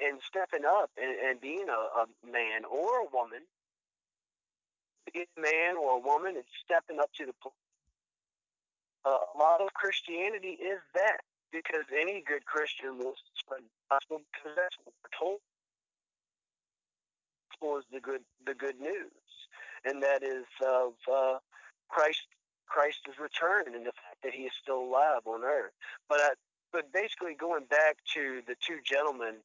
[0.00, 3.42] and stepping up and, and being a, a man or a woman,
[5.12, 7.52] being a man or a woman and stepping up to the plate.
[9.04, 11.20] Uh, a lot of Christianity is that
[11.52, 15.40] because any good Christian will spread gospel because that's what we're told
[17.58, 19.12] gospel is the good the good news,
[19.84, 21.38] and that is of uh,
[21.88, 22.26] Christ
[22.66, 25.72] Christ's return and the fact that He is still alive on earth.
[26.08, 26.30] But I,
[26.72, 29.36] but basically, going back to the two gentlemen,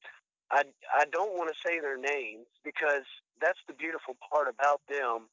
[0.51, 0.63] I
[0.95, 3.05] I don't want to say their names because
[3.41, 5.29] that's the beautiful part about them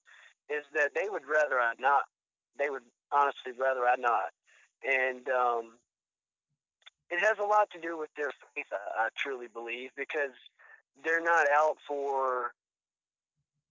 [0.49, 2.05] is that they would rather I not.
[2.59, 4.33] They would honestly rather I not,
[4.85, 5.73] and um,
[7.11, 8.66] it has a lot to do with their faith.
[8.73, 10.35] I, I truly believe because
[11.05, 12.53] they're not out for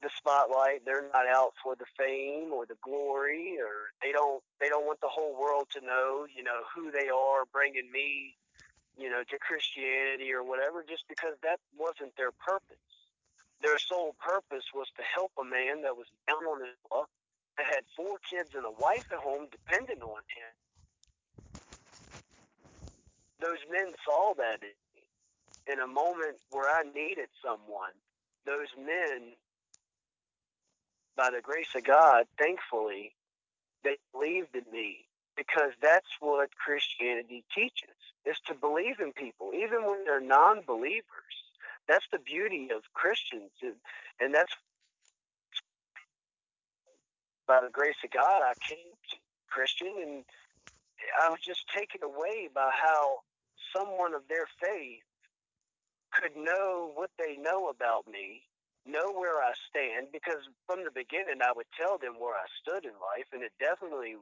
[0.02, 0.86] the spotlight.
[0.86, 5.02] They're not out for the fame or the glory, or they don't they don't want
[5.02, 8.36] the whole world to know, you know, who they are, bringing me,
[8.98, 10.84] you know, to Christianity or whatever.
[10.88, 12.78] Just because that wasn't their purpose.
[13.62, 17.10] Their sole purpose was to help a man that was down on his luck,
[17.58, 20.54] that had four kids and a wife at home depending on him.
[23.42, 24.60] Those men saw that
[25.72, 27.96] in a moment where I needed someone.
[28.46, 29.34] Those men
[31.16, 33.14] by the grace of God, thankfully,
[33.84, 39.86] they believed in me because that's what Christianity teaches is to believe in people, even
[39.86, 41.36] when they're non believers.
[41.88, 43.52] That's the beauty of Christians.
[44.20, 44.54] And that's
[47.48, 48.78] by the grace of God, I came
[49.12, 49.18] to
[49.50, 50.24] Christian and
[51.24, 53.20] I was just taken away by how
[53.76, 55.04] someone of their faith
[56.14, 58.44] could know what they know about me
[58.86, 62.86] know where I stand because from the beginning I would tell them where I stood
[62.86, 64.16] in life, and it definitely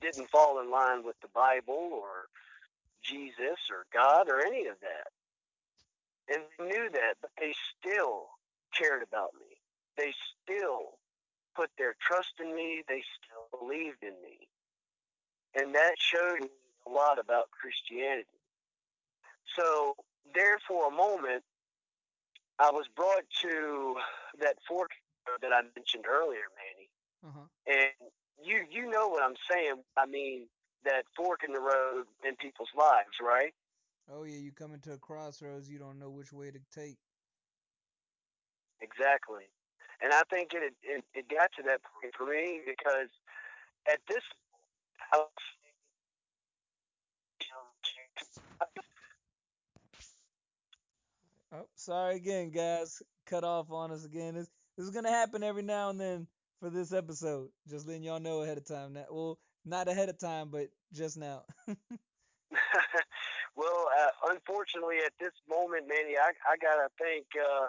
[0.00, 2.28] didn't fall in line with the Bible or
[3.02, 5.08] Jesus or God or any of that.
[6.28, 8.28] And they knew that, but they still
[8.76, 9.56] cared about me.
[9.96, 10.12] They
[10.42, 10.98] still
[11.54, 12.82] put their trust in me.
[12.88, 14.48] They still believed in me.
[15.54, 16.48] And that showed me
[16.86, 18.35] a lot about Christianity.
[19.54, 19.94] So,
[20.34, 21.44] there for a moment,
[22.58, 23.94] I was brought to
[24.40, 24.90] that fork
[25.42, 26.88] that I mentioned earlier, Manny.
[27.26, 27.46] Uh-huh.
[27.66, 28.10] And
[28.42, 29.82] you you know what I'm saying.
[29.96, 30.46] I mean,
[30.84, 33.52] that fork in the road in people's lives, right?
[34.12, 36.96] Oh yeah, you come into a crossroads, you don't know which way to take.
[38.80, 39.50] Exactly.
[40.02, 43.10] And I think it, it it got to that point for me because
[43.90, 44.22] at this
[45.12, 45.28] I was
[51.52, 53.02] Oh, sorry again, guys.
[53.26, 54.34] Cut off on us again.
[54.34, 56.26] This, this is gonna happen every now and then
[56.60, 57.48] for this episode.
[57.68, 58.94] Just letting y'all know ahead of time.
[58.94, 61.42] That well, not ahead of time, but just now.
[63.56, 67.66] well, uh, unfortunately, at this moment, Manny, I, I gotta think uh,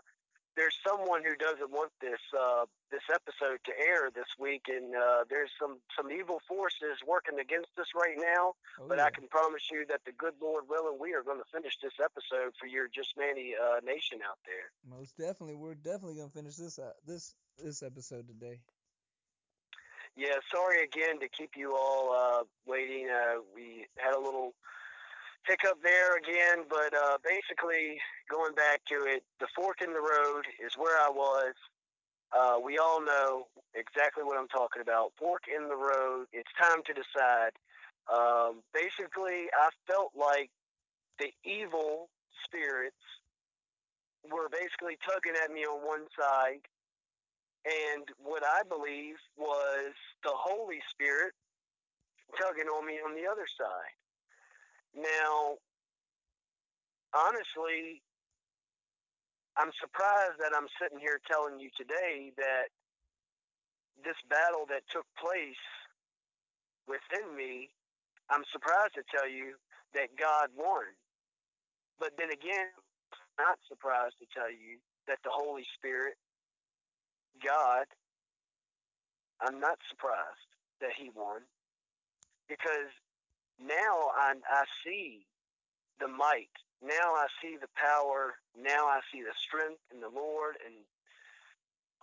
[0.58, 5.24] there's someone who doesn't want this uh, this episode to air this week, and uh,
[5.30, 8.58] there's some some evil forces working against us right now.
[8.82, 9.06] Oh, but yeah.
[9.06, 12.02] I can promise you that the good Lord willing, we are going to finish this
[12.02, 14.74] episode for your Just Manny uh, nation out there.
[14.84, 18.60] Most definitely, we're definitely gonna finish this uh, this this episode today.
[20.18, 23.06] Yeah, sorry again to keep you all uh, waiting.
[23.06, 24.58] Uh, we had a little
[25.48, 27.98] hiccup there again, but uh, basically
[28.30, 31.56] going back to it, the fork in the road is where I was.
[32.36, 35.14] Uh, we all know exactly what I'm talking about.
[35.18, 36.28] Fork in the road.
[36.34, 37.56] It's time to decide.
[38.12, 40.52] Um, basically, I felt like
[41.20, 42.10] the evil
[42.44, 43.00] spirits
[44.28, 46.68] were basically tugging at me on one side,
[47.64, 51.32] and what I believe was the Holy Spirit
[52.36, 53.96] tugging on me on the other side.
[54.98, 55.62] Now,
[57.14, 58.02] honestly,
[59.58, 62.74] I'm surprised that I'm sitting here telling you today that
[64.02, 65.62] this battle that took place
[66.90, 67.70] within me,
[68.30, 69.58] I'm surprised to tell you
[69.94, 70.90] that God won.
[72.00, 72.74] But then again,
[73.14, 76.18] I'm not surprised to tell you that the Holy Spirit,
[77.46, 77.86] God,
[79.42, 80.50] I'm not surprised
[80.82, 81.46] that He won
[82.50, 82.90] because
[83.62, 85.26] now I, I see
[86.00, 86.54] the might.
[86.82, 88.38] Now I see the power.
[88.54, 90.86] Now I see the strength in the Lord, and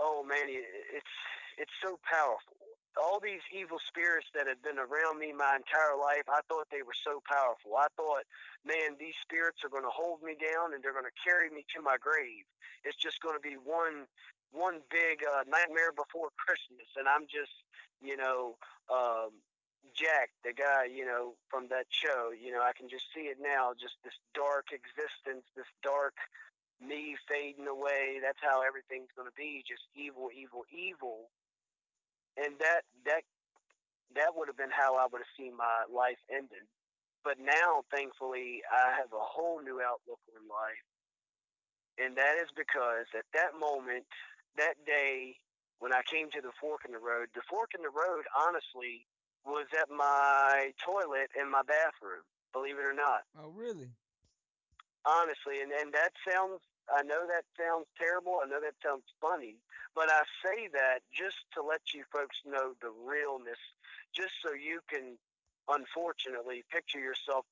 [0.00, 1.14] oh man, it's
[1.58, 2.58] it's so powerful.
[2.98, 6.86] All these evil spirits that have been around me my entire life, I thought they
[6.86, 7.74] were so powerful.
[7.74, 8.22] I thought,
[8.62, 11.66] man, these spirits are going to hold me down and they're going to carry me
[11.74, 12.46] to my grave.
[12.86, 14.06] It's just going to be one
[14.54, 17.50] one big uh, nightmare before Christmas, and I'm just,
[17.98, 18.54] you know,
[18.86, 19.34] um,
[19.92, 23.38] Jack, the guy, you know, from that show, you know, I can just see it
[23.38, 26.16] now, just this dark existence, this dark
[26.80, 28.18] me fading away.
[28.22, 31.30] That's how everything's going to be, just evil, evil, evil.
[32.36, 33.22] And that that
[34.18, 36.66] that would have been how I would have seen my life ended.
[37.22, 40.84] But now, thankfully, I have a whole new outlook on life.
[41.96, 44.04] And that is because at that moment,
[44.58, 45.38] that day,
[45.78, 49.06] when I came to the fork in the road, the fork in the road, honestly,
[49.44, 53.28] was at my toilet in my bathroom, believe it or not.
[53.36, 53.92] Oh, really?
[55.04, 58.40] Honestly, and, and that sounds, I know that sounds terrible.
[58.40, 59.60] I know that sounds funny,
[59.94, 63.60] but I say that just to let you folks know the realness,
[64.16, 65.20] just so you can,
[65.68, 67.44] unfortunately, picture yourself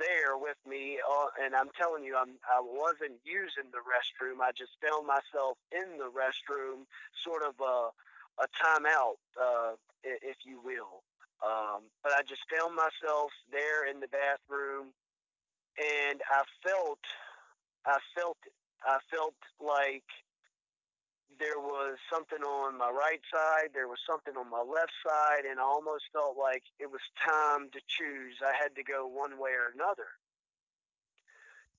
[0.00, 0.96] there with me.
[0.96, 4.40] Uh, and I'm telling you, I'm, I wasn't using the restroom.
[4.40, 6.88] I just found myself in the restroom,
[7.20, 7.92] sort of a,
[8.40, 11.04] a timeout, uh, if you will.
[11.44, 14.96] Um, but I just found myself there in the bathroom,
[15.76, 17.04] and I felt,
[17.86, 18.38] I felt.
[18.86, 19.34] I felt
[19.64, 20.04] like
[21.38, 25.58] there was something on my right side, there was something on my left side, and
[25.58, 28.36] I almost felt like it was time to choose.
[28.44, 30.08] I had to go one way or another.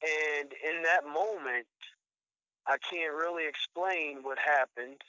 [0.04, 1.68] And in that moment,
[2.68, 5.02] I can't really explain what happened.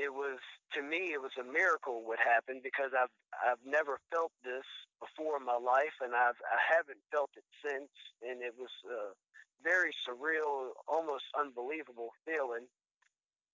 [0.00, 0.40] It was
[0.72, 4.64] to me, it was a miracle what happened because I've I've never felt this
[4.96, 7.92] before in my life, and I've I haven't felt it since,
[8.24, 9.12] and it was a
[9.60, 12.64] very surreal, almost unbelievable feeling.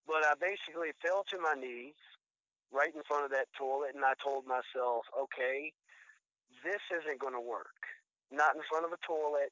[0.06, 1.98] But I basically fell to my knees
[2.70, 5.74] right in front of that toilet, and I told myself, okay,
[6.62, 7.74] this isn't going to work.
[8.30, 9.50] Not in front of a toilet.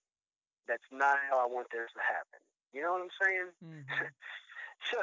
[0.67, 2.41] That's not how I want this to happen.
[2.73, 3.49] You know what I'm saying?
[3.63, 4.07] Mm-hmm.
[4.93, 5.01] so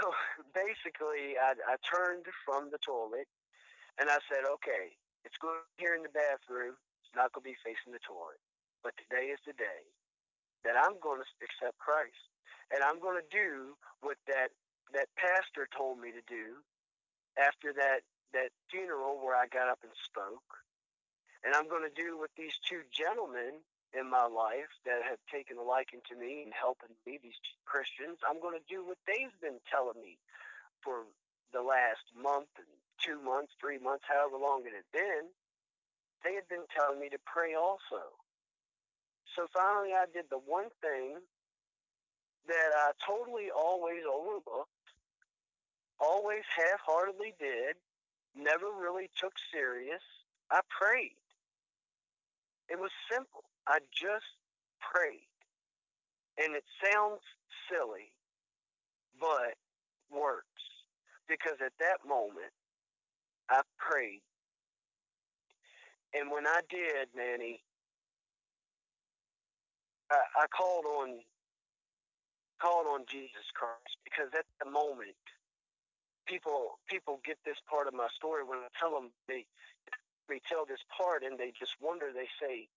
[0.53, 3.29] basically, I, I turned from the toilet
[3.97, 4.93] and I said, okay,
[5.25, 6.77] it's good here in the bathroom.
[7.01, 8.41] It's not going to be facing the toilet.
[8.85, 9.85] But today is the day
[10.65, 12.29] that I'm going to accept Christ.
[12.73, 14.53] And I'm going to do what that,
[14.93, 16.61] that pastor told me to do
[17.37, 20.63] after that that funeral where I got up and spoke.
[21.43, 23.59] And I'm going to do what these two gentlemen
[23.91, 27.37] in my life that have taken a liking to me and helping me, these
[27.67, 28.19] Christians.
[28.23, 30.15] I'm going to do what they've been telling me
[30.79, 31.03] for
[31.51, 32.71] the last month and
[33.03, 35.27] two months, three months, however long it had been.
[36.23, 38.15] They had been telling me to pray also.
[39.35, 41.19] So finally, I did the one thing
[42.47, 44.71] that I totally always overlooked,
[45.99, 47.75] always half heartedly did,
[48.35, 50.01] never really took serious.
[50.49, 51.19] I prayed.
[52.69, 53.43] It was simple.
[53.67, 54.25] I just
[54.81, 55.27] prayed.
[56.39, 57.21] And it sounds
[57.71, 58.11] silly,
[59.19, 59.55] but
[60.11, 60.45] works.
[61.29, 62.51] Because at that moment,
[63.49, 64.21] I prayed.
[66.13, 67.63] And when I did, Manny,
[70.11, 71.19] I, I called on
[72.61, 75.17] called on Jesus Christ because at the moment
[76.27, 79.45] people people get this part of my story when I tell them they
[80.29, 82.69] they tell this part and they just wonder they say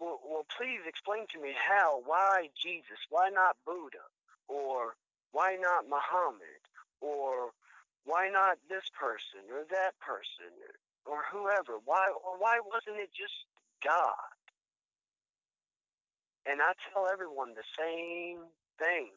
[0.00, 4.04] well, well please explain to me how why Jesus why not Buddha
[4.48, 4.96] or
[5.32, 6.64] why not Muhammad
[7.00, 7.52] or
[8.04, 10.50] why not this person or that person
[11.06, 11.78] or whoever?
[11.84, 13.34] Why or why wasn't it just
[13.84, 14.34] God?
[16.46, 18.48] And I tell everyone the same
[18.78, 19.12] thing.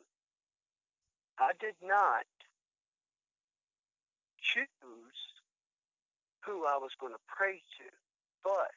[1.39, 2.27] I did not
[4.41, 5.23] choose
[6.45, 7.88] who I was going to pray to,
[8.43, 8.75] but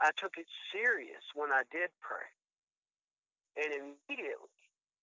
[0.00, 2.28] I took it serious when I did pray.
[3.56, 4.56] And immediately,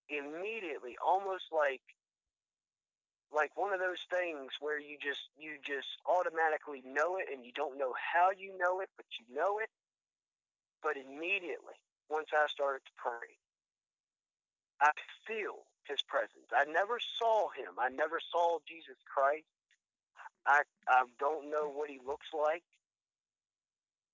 [0.10, 1.82] immediately, almost like
[3.34, 7.52] like one of those things where you just you just automatically know it and you
[7.54, 9.70] don't know how you know it, but you know it.
[10.82, 11.78] But immediately,
[12.10, 13.36] once I started to pray,
[14.82, 14.92] I
[15.28, 16.50] feel his presence.
[16.56, 17.76] I never saw him.
[17.80, 19.48] I never saw Jesus Christ.
[20.48, 22.64] I I don't know what he looks like.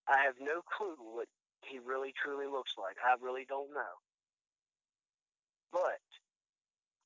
[0.08, 1.28] I have no clue what
[1.64, 2.98] he really truly looks like.
[3.00, 3.96] I really don't know.
[5.72, 6.04] But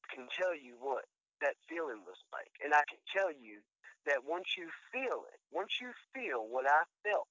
[0.03, 1.05] I can tell you what
[1.41, 2.51] that feeling was like.
[2.63, 3.61] And I can tell you
[4.05, 7.27] that once you feel it, once you feel what I felt,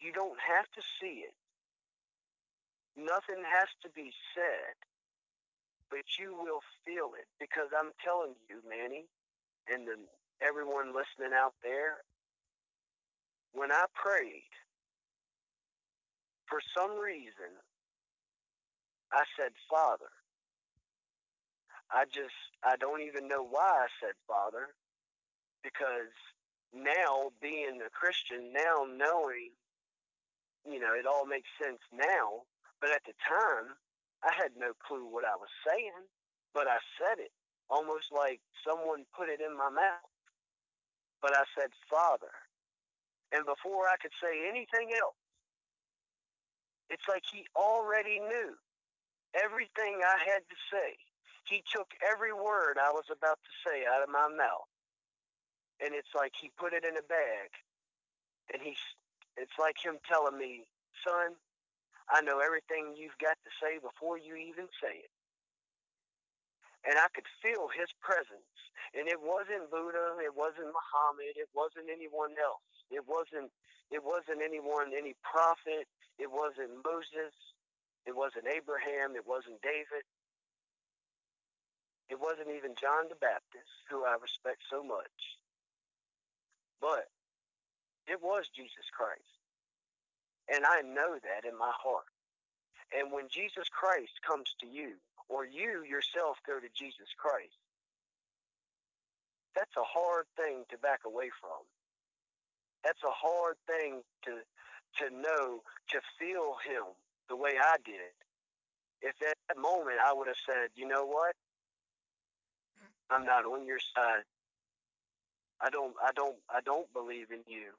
[0.00, 1.34] you don't have to see it.
[2.96, 4.74] Nothing has to be said
[5.90, 9.08] but you will feel it because I'm telling you, Manny,
[9.68, 9.96] and the,
[10.44, 12.04] everyone listening out there,
[13.52, 14.50] when I prayed,
[16.48, 17.52] for some reason,
[19.12, 20.10] I said, Father.
[21.90, 24.74] I just, I don't even know why I said Father,
[25.62, 26.12] because
[26.74, 29.56] now being a Christian, now knowing,
[30.68, 32.44] you know, it all makes sense now,
[32.80, 33.72] but at the time,
[34.24, 36.04] I had no clue what I was saying,
[36.54, 37.32] but I said it
[37.70, 40.08] almost like someone put it in my mouth.
[41.22, 42.32] But I said, Father.
[43.32, 45.18] And before I could say anything else,
[46.88, 48.56] it's like he already knew
[49.36, 50.96] everything I had to say.
[51.44, 54.68] He took every word I was about to say out of my mouth.
[55.80, 57.50] And it's like he put it in a bag.
[58.52, 58.80] And he's
[59.36, 60.66] it's like him telling me,
[61.06, 61.38] son,
[62.10, 65.12] I know everything you've got to say before you even say it.
[66.88, 68.54] And I could feel his presence.
[68.96, 72.72] And it wasn't Buddha, it wasn't Muhammad, it wasn't anyone else.
[72.90, 73.50] It wasn't
[73.90, 77.32] it wasn't anyone, any prophet, it wasn't Moses,
[78.04, 80.04] it wasn't Abraham, it wasn't David.
[82.08, 85.36] It wasn't even John the Baptist, who I respect so much.
[86.80, 87.08] But
[88.08, 89.28] it was Jesus Christ.
[90.48, 92.08] And I know that in my heart.
[92.96, 94.96] And when Jesus Christ comes to you,
[95.28, 97.60] or you yourself go to Jesus Christ,
[99.54, 101.60] that's a hard thing to back away from.
[102.84, 104.32] That's a hard thing to
[104.98, 106.84] to know, to feel him
[107.28, 108.14] the way I did.
[109.02, 111.34] If at that moment I would have said, you know what?
[113.10, 114.24] I'm not on your side.
[115.60, 117.74] I don't I don't I don't believe in you.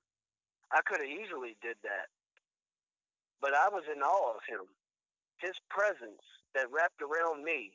[0.72, 2.08] I could have easily did that.
[3.42, 4.68] But I was in awe of him.
[5.38, 6.24] His presence
[6.54, 7.72] that wrapped around me.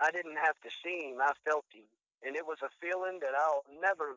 [0.00, 1.88] I didn't have to see him, I felt him.
[2.22, 4.16] And it was a feeling that I'll never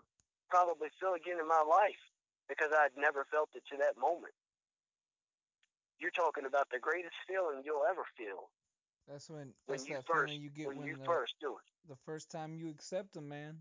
[0.54, 1.98] probably feel again in my life
[2.46, 4.38] because I'd never felt it to that moment.
[5.98, 8.54] You're talking about the greatest feeling you'll ever feel.
[9.10, 11.34] That's when that's when you that first feeling you get when, when you the, first
[11.42, 11.66] do it.
[11.90, 13.58] the first time you accept him, man.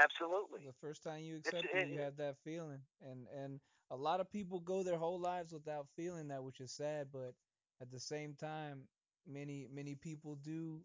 [0.00, 0.60] Absolutely.
[0.66, 4.32] The first time you accept it, you have that feeling, and and a lot of
[4.32, 7.08] people go their whole lives without feeling that, which is sad.
[7.12, 7.34] But
[7.80, 8.88] at the same time,
[9.26, 10.80] many many people do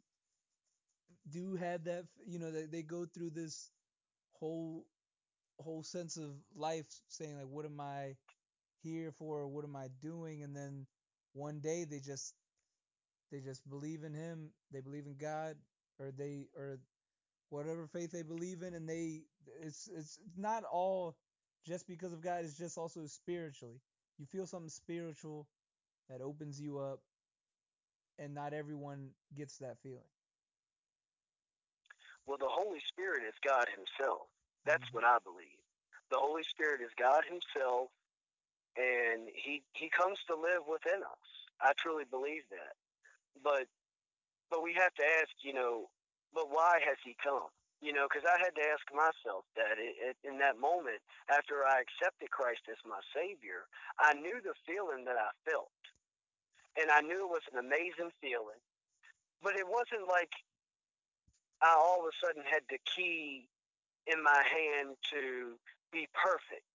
[1.29, 3.71] do have that you know they, they go through this
[4.39, 4.85] whole
[5.59, 8.15] whole sense of life saying like what am i
[8.83, 9.47] here for?
[9.47, 10.43] What am i doing?
[10.43, 10.87] And then
[11.33, 12.33] one day they just
[13.31, 14.51] they just believe in him.
[14.71, 15.55] They believe in god
[15.99, 16.79] or they or
[17.49, 18.73] whatever faith they believe in.
[18.73, 19.23] And they
[19.61, 21.17] it's it's not all
[21.65, 22.45] just because of god.
[22.45, 23.81] It's just also spiritually.
[24.17, 25.47] You feel something spiritual
[26.09, 27.01] that opens you up
[28.17, 30.03] and not everyone gets that feeling
[32.29, 34.29] Well, the Holy Spirit is God Himself.
[34.65, 34.93] That's Mhm.
[34.93, 35.59] what I believe.
[36.11, 37.91] The Holy Spirit is God Himself,
[38.77, 41.47] and He He comes to live within us.
[41.61, 42.77] I truly believe that.
[43.43, 43.69] But
[44.49, 45.91] but we have to ask, you know,
[46.33, 47.49] but why has He come?
[47.81, 51.65] You know, because I had to ask myself that it, it, in that moment after
[51.65, 53.67] I accepted Christ as my Savior,
[53.99, 55.71] I knew the feeling that I felt,
[56.77, 58.61] and I knew it was an amazing feeling.
[59.43, 60.31] But it wasn't like
[61.61, 63.47] I all of a sudden had the key
[64.07, 65.59] in my hand to
[65.91, 66.65] be perfect.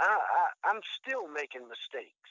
[0.00, 2.30] I, I, I'm still making mistakes.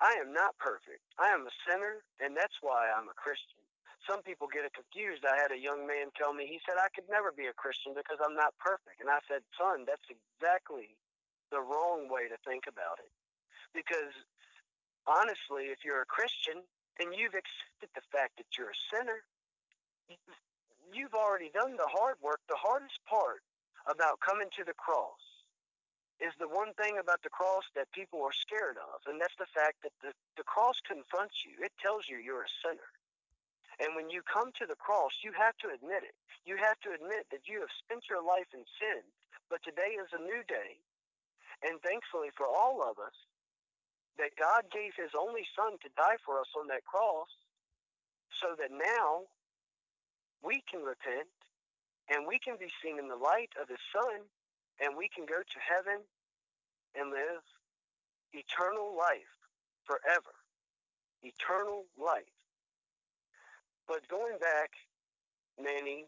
[0.00, 1.02] I am not perfect.
[1.18, 3.62] I am a sinner, and that's why I'm a Christian.
[4.02, 5.22] Some people get it confused.
[5.22, 7.94] I had a young man tell me, he said, I could never be a Christian
[7.94, 8.98] because I'm not perfect.
[8.98, 10.98] And I said, son, that's exactly
[11.54, 13.14] the wrong way to think about it.
[13.70, 14.10] Because
[15.06, 16.66] honestly, if you're a Christian
[16.98, 19.22] and you've accepted the fact that you're a sinner,
[20.94, 22.40] you've already done the hard work.
[22.48, 23.42] The hardest part
[23.88, 25.20] about coming to the cross
[26.22, 29.50] is the one thing about the cross that people are scared of, and that's the
[29.50, 31.58] fact that the, the cross confronts you.
[31.58, 32.90] It tells you you're a sinner.
[33.82, 36.14] And when you come to the cross, you have to admit it.
[36.46, 39.02] You have to admit that you have spent your life in sin,
[39.50, 40.78] but today is a new day.
[41.66, 43.16] And thankfully for all of us,
[44.20, 47.32] that God gave his only son to die for us on that cross
[48.38, 49.26] so that now
[50.44, 51.30] we can repent
[52.10, 54.26] and we can be seen in the light of his son
[54.80, 56.02] and we can go to heaven
[56.94, 57.42] and live
[58.32, 59.32] eternal life
[59.84, 60.34] forever.
[61.22, 62.34] Eternal life.
[63.86, 64.74] But going back,
[65.60, 66.06] Manny,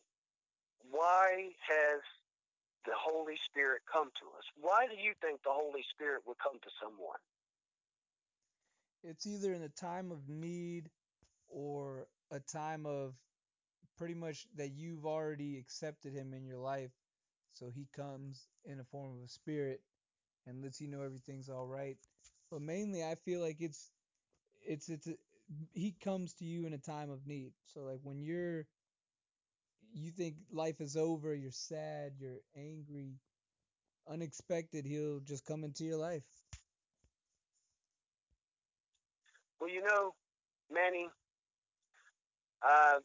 [0.91, 2.01] why has
[2.85, 4.45] the Holy Spirit come to us?
[4.61, 7.23] Why do you think the Holy Spirit would come to someone?
[9.05, 10.89] it's either in a time of need
[11.49, 13.15] or a time of
[13.97, 16.93] pretty much that you've already accepted him in your life.
[17.53, 19.81] So he comes in a form of a spirit
[20.47, 21.99] and lets you know everything's all right.
[22.51, 23.91] But mainly i feel like it's
[24.63, 25.17] it's it's a,
[25.73, 27.53] he comes to you in a time of need.
[27.67, 28.67] So like when you're
[29.93, 33.21] you think life is over you're sad you're angry
[34.09, 36.25] unexpected he'll just come into your life.
[39.61, 40.15] Well, you know,
[40.71, 41.09] Manny,
[42.63, 43.01] uh,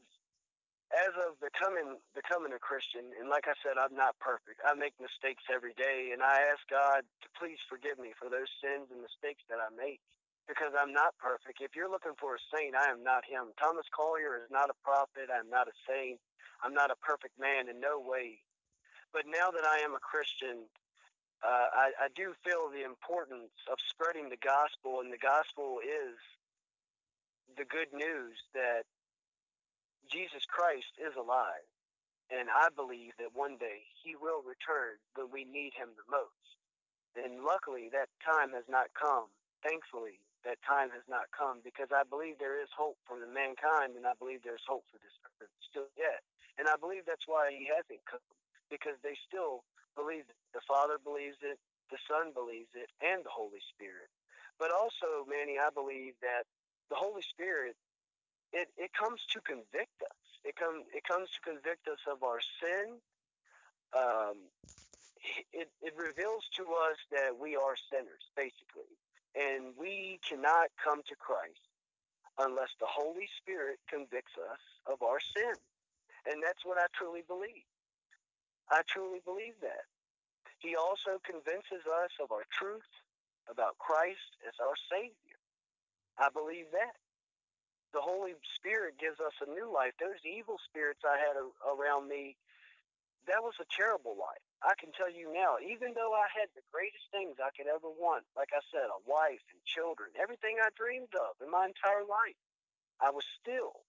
[0.89, 4.61] as of becoming becoming a Christian, and like I said, I'm not perfect.
[4.65, 8.49] I make mistakes every day, and I ask God to please forgive me for those
[8.57, 10.01] sins and mistakes that I make
[10.49, 11.61] because I'm not perfect.
[11.61, 13.53] If you're looking for a saint, I am not him.
[13.61, 15.29] Thomas Collier is not a prophet.
[15.29, 16.17] I'm not a saint.
[16.65, 18.41] I'm not a perfect man in no way.
[19.13, 20.65] But now that I am a Christian,
[21.45, 26.17] uh, I, I do feel the importance of spreading the gospel, and the gospel is
[27.53, 28.89] the good news that
[30.07, 31.67] Jesus Christ is alive.
[32.29, 36.47] And I believe that one day he will return when we need him the most.
[37.17, 39.33] And luckily, that time has not come.
[39.65, 43.97] Thankfully, that time has not come because I believe there is hope for the mankind,
[43.97, 46.21] and I believe there's hope for this earth still yet.
[46.61, 48.23] And I believe that's why he hasn't come
[48.69, 49.65] because they still
[49.97, 50.37] believe it.
[50.53, 51.57] The Father believes it,
[51.89, 54.07] the Son believes it, and the Holy Spirit.
[54.61, 56.45] But also, Manny, I believe that
[56.93, 57.75] the Holy Spirit
[58.53, 60.25] it, it comes to convict us.
[60.45, 62.97] It comes it comes to convict us of our sin.
[63.93, 64.49] Um,
[65.51, 68.95] it, it reveals to us that we are sinners, basically,
[69.35, 71.59] and we cannot come to Christ
[72.39, 75.59] unless the Holy Spirit convicts us of our sin,
[76.25, 77.67] and that's what I truly believe.
[78.71, 79.89] I truly believe that.
[80.59, 82.87] He also convinces us of our truth
[83.49, 85.39] about Christ as our Savior.
[86.19, 86.95] I believe that.
[87.93, 89.93] The Holy Spirit gives us a new life.
[89.97, 92.37] Those evil spirits I had a, around me,
[93.27, 94.41] that was a terrible life.
[94.59, 97.87] I can tell you now, even though I had the greatest things I could ever
[97.87, 102.03] want, like I said, a wife and children, everything I dreamed of in my entire
[102.03, 102.35] life,
[102.99, 103.87] I was still,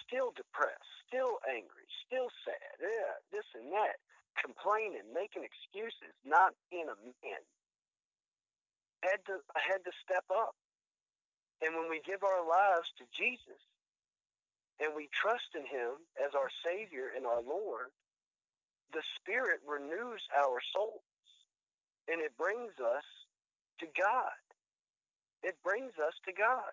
[0.00, 4.00] still depressed, still angry, still sad, yeah, this and that,
[4.40, 7.44] complaining, making excuses, not being a man.
[9.04, 10.56] Had to, I had to step up.
[11.62, 13.60] And when we give our lives to Jesus
[14.80, 17.92] and we trust in him as our Savior and our Lord,
[18.92, 21.04] the Spirit renews our souls
[22.08, 23.06] and it brings us
[23.80, 24.36] to God.
[25.42, 26.72] It brings us to God.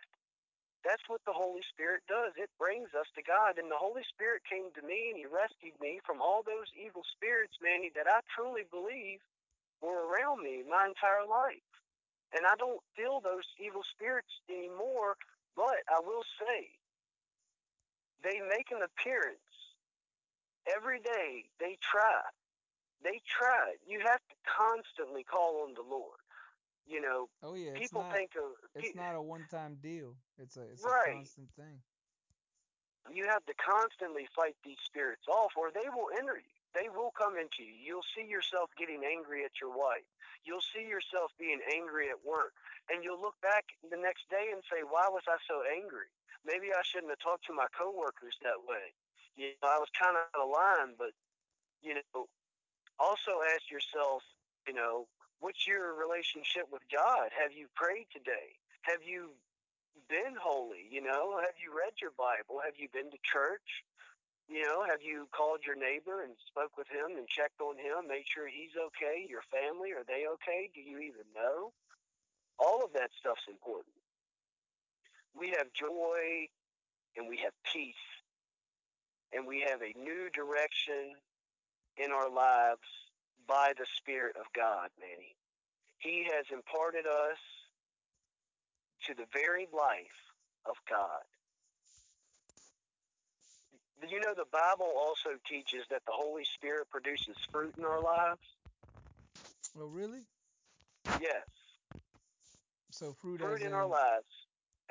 [0.88, 2.34] That's what the Holy Spirit does.
[2.40, 3.60] It brings us to God.
[3.60, 7.04] And the Holy Spirit came to me and He rescued me from all those evil
[7.12, 9.20] spirits, Manny, that I truly believe
[9.84, 11.67] were around me my entire life.
[12.36, 15.16] And I don't feel those evil spirits anymore,
[15.56, 16.68] but I will say
[18.24, 19.40] they make an appearance
[20.68, 21.46] every day.
[21.60, 22.22] They try.
[23.04, 23.76] They try.
[23.88, 26.20] You have to constantly call on the Lord.
[26.88, 30.16] You know, Oh yeah, people not think of it's not a one-time deal.
[30.40, 31.84] It's a it's a constant thing.
[33.14, 36.57] you have to constantly fight these spirits off or they will enter you.
[36.78, 37.74] They will come into you.
[37.74, 40.06] You'll see yourself getting angry at your wife.
[40.46, 42.54] You'll see yourself being angry at work.
[42.94, 46.06] And you'll look back the next day and say, why was I so angry?
[46.46, 48.94] Maybe I shouldn't have talked to my coworkers that way.
[49.34, 51.18] You know, I was kind of out of line, but,
[51.82, 52.30] you know,
[53.02, 54.22] also ask yourself,
[54.70, 55.10] you know,
[55.42, 57.34] what's your relationship with God?
[57.34, 58.54] Have you prayed today?
[58.86, 59.34] Have you
[60.10, 60.86] been holy?
[60.94, 62.62] You know, have you read your Bible?
[62.62, 63.82] Have you been to church?
[64.48, 68.08] You know, have you called your neighbor and spoke with him and checked on him,
[68.08, 69.28] made sure he's okay?
[69.28, 70.72] Your family, are they okay?
[70.74, 71.74] Do you even know?
[72.58, 73.94] All of that stuff's important.
[75.36, 76.48] We have joy
[77.18, 78.08] and we have peace
[79.34, 81.20] and we have a new direction
[81.98, 82.88] in our lives
[83.48, 85.36] by the Spirit of God, Manny.
[86.00, 87.38] He has imparted us
[89.08, 90.20] to the very life
[90.66, 91.26] of God.
[94.02, 98.02] Do you know the Bible also teaches that the Holy Spirit produces fruit in our
[98.02, 98.42] lives?
[99.80, 100.22] Oh really?
[101.22, 101.48] Yes,
[102.92, 104.26] So fruit, fruit in in our lives,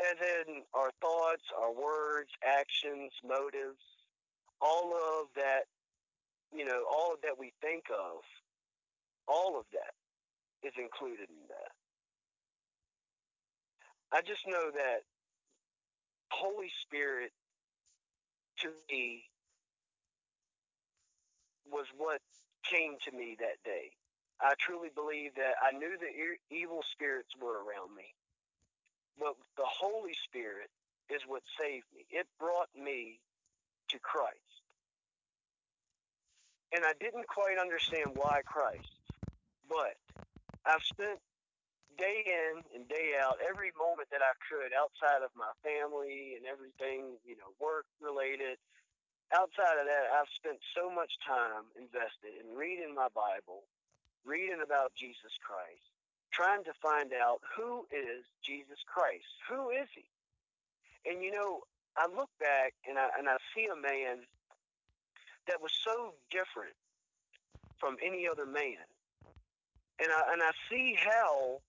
[0.00, 3.82] as in our thoughts, our words, actions, motives,
[4.60, 5.64] all of that,
[6.54, 8.22] you know, all of that we think of,
[9.28, 9.94] all of that
[10.66, 11.72] is included in that.
[14.12, 15.02] I just know that
[16.30, 17.32] Holy Spirit
[18.62, 19.24] to me
[21.70, 22.20] was what
[22.64, 23.90] came to me that day.
[24.40, 26.12] I truly believe that I knew the
[26.54, 28.14] evil spirits were around me,
[29.18, 30.68] but the Holy Spirit
[31.08, 32.04] is what saved me.
[32.10, 33.20] It brought me
[33.90, 34.36] to Christ.
[36.74, 38.90] And I didn't quite understand why Christ,
[39.68, 39.96] but
[40.66, 41.20] I've spent
[41.96, 46.44] day in and day out every moment that I could outside of my family and
[46.44, 48.60] everything, you know, work related.
[49.34, 53.66] Outside of that, I've spent so much time invested in reading my Bible,
[54.22, 55.82] reading about Jesus Christ,
[56.30, 59.26] trying to find out who is Jesus Christ?
[59.50, 60.06] Who is he?
[61.10, 61.66] And you know,
[61.96, 64.22] I look back and I and I see a man
[65.48, 66.74] that was so different
[67.78, 68.84] from any other man.
[69.98, 71.60] And I and I see how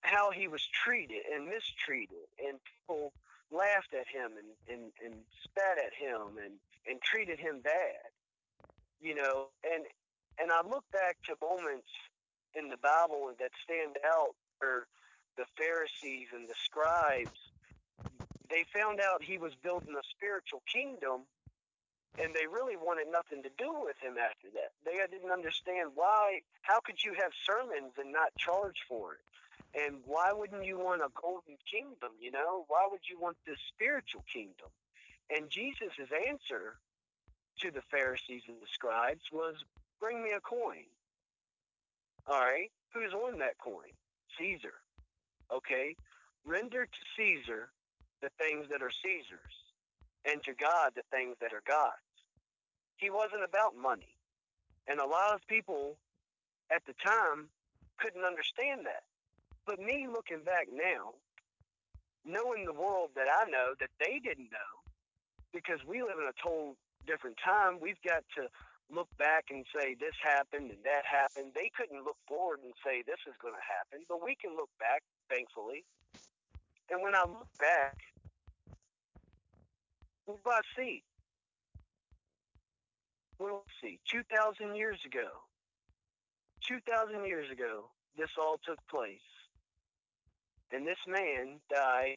[0.00, 3.12] how he was treated and mistreated and people
[3.50, 6.54] laughed at him and, and, and spat at him and,
[6.88, 8.08] and treated him bad.
[9.00, 9.84] You know, and
[10.38, 11.88] and I look back to moments
[12.54, 14.86] in the Bible that stand out where
[15.36, 17.50] the Pharisees and the scribes
[18.50, 21.22] they found out he was building a spiritual kingdom
[22.18, 24.74] and they really wanted nothing to do with him after that.
[24.84, 26.42] They didn't understand why.
[26.62, 29.24] How could you have sermons and not charge for it?
[29.74, 32.12] And why wouldn't you want a golden kingdom?
[32.18, 34.68] You know, why would you want this spiritual kingdom?
[35.30, 36.78] And Jesus' answer
[37.60, 39.64] to the Pharisees and the scribes was,
[40.00, 40.86] "Bring me a coin."
[42.26, 43.92] All right, who's on that coin?
[44.38, 44.82] Caesar.
[45.50, 45.96] Okay,
[46.44, 47.72] render to Caesar
[48.20, 49.72] the things that are Caesar's,
[50.24, 51.96] and to God the things that are God's.
[52.96, 54.16] He wasn't about money.
[54.86, 55.98] And a lot of people
[56.70, 57.50] at the time
[57.98, 59.04] couldn't understand that.
[59.70, 61.14] But me looking back now,
[62.26, 64.72] knowing the world that I know that they didn't know,
[65.54, 66.74] because we live in a total
[67.06, 68.50] different time, we've got to
[68.90, 71.52] look back and say this happened and that happened.
[71.54, 74.70] They couldn't look forward and say this is going to happen, but we can look
[74.80, 75.84] back, thankfully.
[76.90, 77.94] And when I look back,
[80.26, 81.04] what do I see?
[83.38, 84.00] What do I see?
[84.10, 85.30] 2,000 years ago.
[86.66, 87.86] 2,000 years ago,
[88.18, 89.29] this all took place.
[90.72, 92.16] And this man died,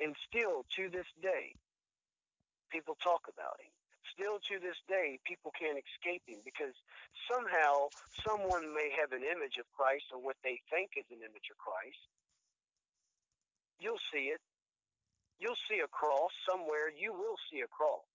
[0.00, 1.54] and still to this day,
[2.70, 3.70] people talk about him.
[4.14, 6.74] Still to this day, people can't escape him because
[7.30, 7.92] somehow
[8.24, 11.58] someone may have an image of Christ or what they think is an image of
[11.58, 12.00] Christ.
[13.78, 14.40] you'll see it.
[15.38, 16.88] You'll see a cross somewhere.
[16.96, 18.08] You will see a cross.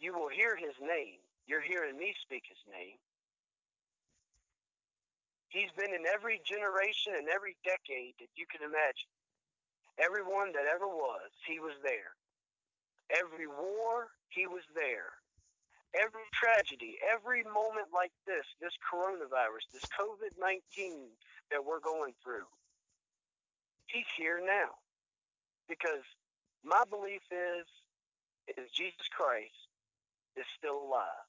[0.00, 1.20] You will hear his name.
[1.46, 2.96] You're hearing me speak his name.
[5.52, 9.12] He's been in every generation and every decade that you can imagine.
[10.00, 12.16] Everyone that ever was, he was there.
[13.12, 15.12] Every war, he was there.
[15.92, 21.12] Every tragedy, every moment like this, this coronavirus, this COVID 19
[21.52, 22.48] that we're going through,
[23.92, 24.72] he's here now.
[25.68, 26.00] Because
[26.64, 27.68] my belief is,
[28.56, 29.68] is Jesus Christ
[30.34, 31.28] is still alive.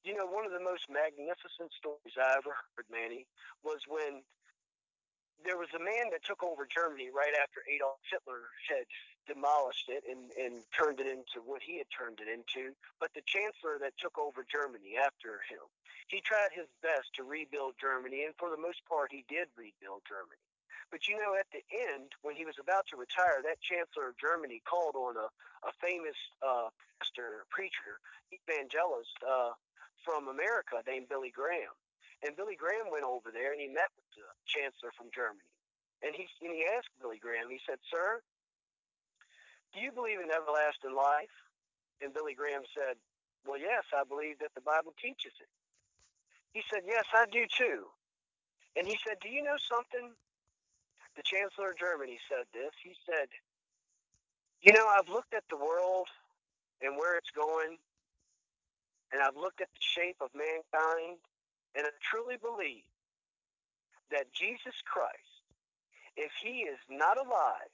[0.00, 3.28] You know, one of the most magnificent stories I ever heard, Manny,
[3.60, 4.24] was when
[5.44, 8.88] there was a man that took over Germany right after Adolf Hitler had
[9.28, 12.72] demolished it and, and turned it into what he had turned it into.
[13.00, 15.64] But the chancellor that took over Germany after him,
[16.08, 20.04] he tried his best to rebuild Germany, and for the most part, he did rebuild
[20.08, 20.44] Germany.
[20.90, 24.18] But you know, at the end, when he was about to retire, that chancellor of
[24.18, 25.30] Germany called on a,
[25.62, 28.02] a famous uh, pastor, preacher,
[28.34, 29.54] evangelist uh,
[30.04, 31.74] from America named Billy Graham.
[32.22, 35.46] And Billy Graham went over there and he met with the chancellor from Germany.
[36.04, 38.20] And he, and he asked Billy Graham, he said, Sir,
[39.72, 41.32] do you believe in everlasting life?
[42.00, 42.96] And Billy Graham said,
[43.46, 45.52] Well, yes, I believe that the Bible teaches it.
[46.52, 47.86] He said, Yes, I do too.
[48.76, 50.12] And he said, Do you know something?
[51.16, 52.72] The Chancellor of Germany said this.
[52.82, 53.28] He said,
[54.62, 56.08] You know, I've looked at the world
[56.80, 57.76] and where it's going,
[59.12, 61.18] and I've looked at the shape of mankind,
[61.74, 62.86] and I truly believe
[64.10, 65.44] that Jesus Christ,
[66.16, 67.70] if he is not alive,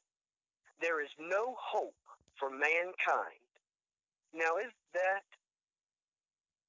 [0.80, 1.96] there is no hope
[2.36, 3.40] for mankind.
[4.34, 5.24] Now, is that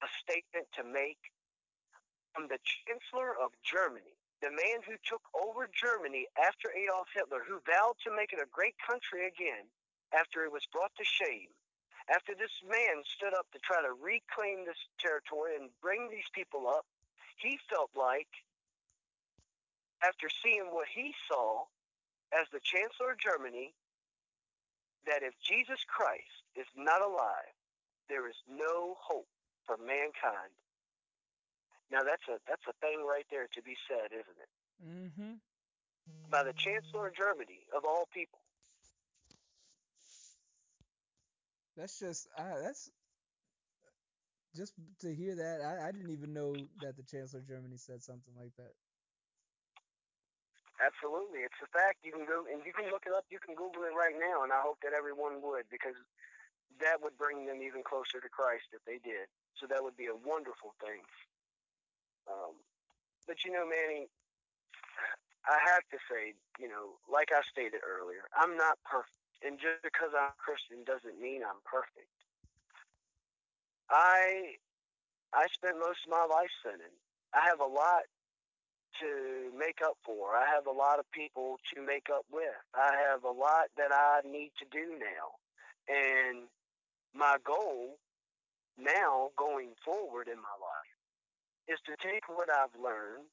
[0.00, 1.20] a statement to make
[2.32, 7.60] from the Chancellor of Germany, the man who took over Germany after Adolf Hitler, who
[7.66, 9.68] vowed to make it a great country again
[10.14, 11.50] after it was brought to shame?
[12.08, 16.66] After this man stood up to try to reclaim this territory and bring these people
[16.66, 16.86] up,
[17.36, 18.28] he felt like,
[20.02, 21.68] after seeing what he saw
[22.32, 23.74] as the Chancellor of Germany,
[25.06, 27.52] that if Jesus Christ is not alive,
[28.08, 29.28] there is no hope
[29.66, 30.52] for mankind.
[31.92, 34.52] Now that's a that's a thing right there to be said, isn't it?
[34.80, 35.32] Mm-hmm.
[36.30, 38.40] By the Chancellor of Germany, of all people.
[41.78, 42.90] That's just I, that's
[44.56, 45.62] just to hear that.
[45.62, 48.74] I, I didn't even know that the Chancellor of Germany said something like that.
[50.82, 52.02] Absolutely, it's a fact.
[52.02, 53.26] You can go and you can look it up.
[53.30, 55.98] You can Google it right now, and I hope that everyone would because
[56.80, 59.30] that would bring them even closer to Christ if they did.
[59.58, 61.02] So that would be a wonderful thing.
[62.30, 62.54] Um,
[63.26, 64.06] but you know, Manny,
[65.46, 69.14] I have to say, you know, like I stated earlier, I'm not perfect,
[69.44, 72.10] and just because I'm Christian doesn't mean I'm perfect.
[73.90, 74.58] I
[75.32, 76.96] I spent most of my life sinning.
[77.34, 78.08] I have a lot
[79.00, 80.34] to make up for.
[80.34, 82.56] I have a lot of people to make up with.
[82.74, 85.36] I have a lot that I need to do now.
[85.86, 86.48] And
[87.14, 87.98] my goal
[88.78, 90.94] now going forward in my life
[91.68, 93.30] is to take what I've learned.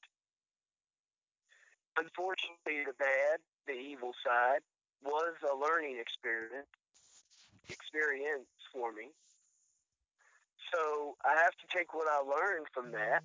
[1.98, 4.60] Unfortunately, the bad, the evil side,
[5.04, 6.68] was a learning experience
[7.70, 9.10] experience for me.
[10.74, 13.24] So I have to take what I learned from that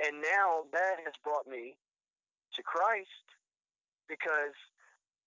[0.00, 1.76] and now that has brought me
[2.56, 3.26] to Christ
[4.08, 4.56] because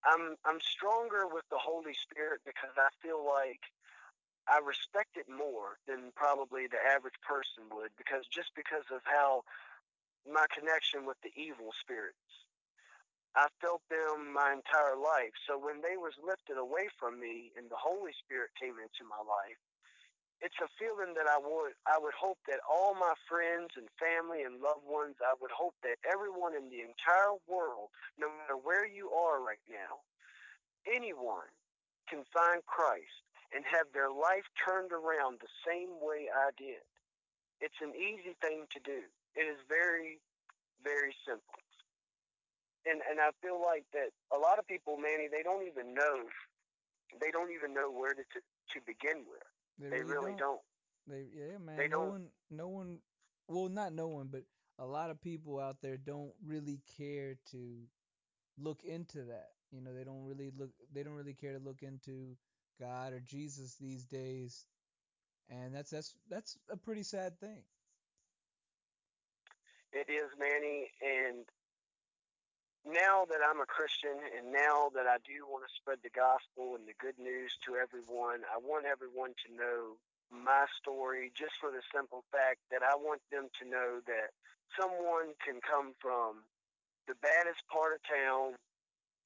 [0.03, 3.61] I'm I'm stronger with the Holy Spirit because I feel like
[4.49, 9.43] I respect it more than probably the average person would because just because of how
[10.27, 12.42] my connection with the evil spirits.
[13.35, 15.33] I felt them my entire life.
[15.49, 19.21] So when they was lifted away from me and the Holy Spirit came into my
[19.25, 19.57] life,
[20.43, 24.43] it's a feeling that I would I would hope that all my friends and family
[24.43, 28.85] and loved ones, I would hope that everyone in the entire world, no matter where
[28.85, 30.03] you are right now,
[30.85, 31.47] anyone
[32.11, 33.23] can find Christ
[33.55, 36.83] and have their life turned around the same way I did.
[37.61, 39.07] It's an easy thing to do.
[39.39, 40.19] It is very,
[40.83, 41.55] very simple.
[42.85, 46.27] And and I feel like that a lot of people, Manny, they don't even know
[47.21, 49.43] they don't even know where to to begin with.
[49.79, 50.37] They, They really, really don't.
[50.37, 50.61] don't.
[51.07, 51.77] They yeah, man.
[51.77, 52.09] They no don't.
[52.09, 53.01] one, no one.
[53.47, 54.43] Well, not no one, but
[54.79, 57.87] a lot of people out there don't really care to
[58.57, 59.51] look into that.
[59.71, 60.71] You know, they don't really look.
[60.91, 62.37] They don't really care to look into
[62.79, 64.65] God or Jesus these days,
[65.49, 67.63] and that's that's that's a pretty sad thing.
[69.93, 71.45] It is, Manny, and
[72.83, 76.75] now that I'm a Christian and now that I do want to spread the gospel
[76.75, 79.79] and the good news to everyone, I want everyone to know
[80.27, 84.35] my story just for the simple fact that I want them to know that
[84.75, 86.43] someone can come from
[87.07, 88.59] the baddest part of town,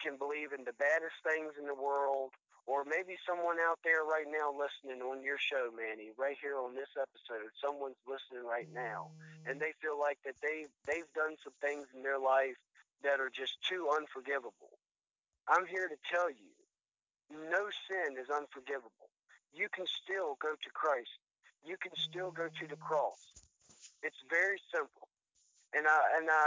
[0.02, 2.38] can believe in the baddest things in the world,
[2.70, 6.76] or maybe someone out there right now listening on your show, Manny, right here on
[6.76, 9.10] this episode, someone's listening right now,
[9.48, 12.60] and they feel like that they they've done some things in their life
[13.04, 14.80] that are just too unforgivable.
[15.48, 16.52] I'm here to tell you,
[17.32, 19.12] no sin is unforgivable.
[19.54, 21.18] You can still go to Christ.
[21.64, 23.20] You can still go to the cross.
[24.04, 25.10] It's very simple.
[25.74, 26.46] And I and I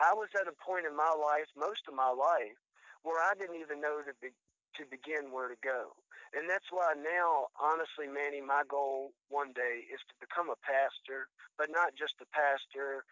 [0.00, 2.58] I was at a point in my life, most of my life,
[3.02, 4.34] where I didn't even know to be,
[4.78, 5.94] to begin where to go.
[6.32, 11.28] And that's why now, honestly, Manny, my goal one day is to become a pastor,
[11.60, 13.04] but not just a pastor.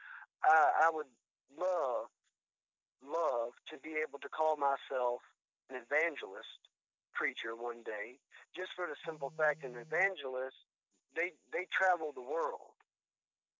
[0.42, 1.10] I, I would
[1.52, 2.08] love,
[3.04, 5.20] love to be able to call myself
[5.68, 6.60] an evangelist
[7.14, 8.18] preacher one day,
[8.56, 10.56] just for the simple fact an evangelist,
[11.14, 12.74] they, they travel the world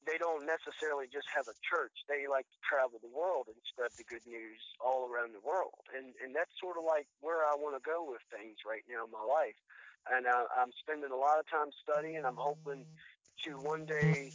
[0.07, 1.93] they don't necessarily just have a church.
[2.09, 5.85] They like to travel the world and spread the good news all around the world.
[5.93, 9.05] And and that's sort of like where I want to go with things right now
[9.05, 9.57] in my life.
[10.09, 12.25] And I, I'm spending a lot of time studying.
[12.25, 12.89] I'm hoping
[13.45, 14.33] to one day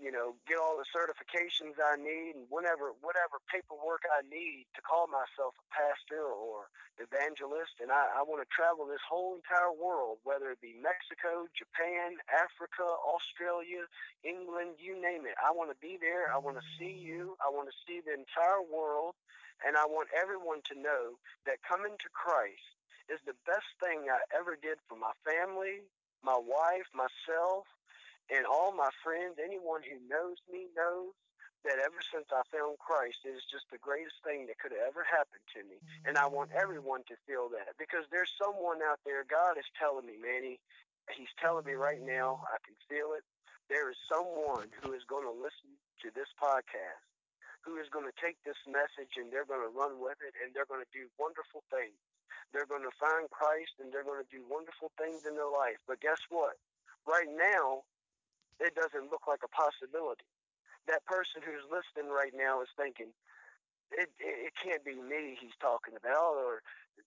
[0.00, 4.80] you know, get all the certifications I need and whatever whatever paperwork I need to
[4.82, 6.68] call myself a pastor or
[7.00, 7.80] evangelist.
[7.80, 12.20] And I, I want to travel this whole entire world, whether it be Mexico, Japan,
[12.28, 13.84] Africa, Australia,
[14.24, 15.36] England, you name it.
[15.40, 16.28] I want to be there.
[16.32, 17.36] I want to see you.
[17.40, 19.16] I want to see the entire world.
[19.62, 22.66] And I want everyone to know that coming to Christ
[23.06, 25.86] is the best thing I ever did for my family,
[26.22, 27.66] my wife, myself,
[28.32, 31.12] and all my friends, anyone who knows me knows
[31.62, 34.88] that ever since I found Christ, it is just the greatest thing that could have
[34.88, 35.78] ever happened to me.
[36.02, 40.08] And I want everyone to feel that because there's someone out there, God is telling
[40.08, 40.58] me, Manny,
[41.10, 43.26] He's telling me right now, I can feel it.
[43.70, 47.04] There is someone who is going to listen to this podcast,
[47.62, 50.54] who is going to take this message and they're going to run with it and
[50.54, 51.94] they're going to do wonderful things.
[52.50, 55.78] They're going to find Christ and they're going to do wonderful things in their life.
[55.86, 56.58] But guess what?
[57.06, 57.82] Right now,
[58.62, 60.26] it doesn't look like a possibility.
[60.86, 63.10] That person who's listening right now is thinking,
[63.92, 66.62] it, it, it can't be me he's talking about, or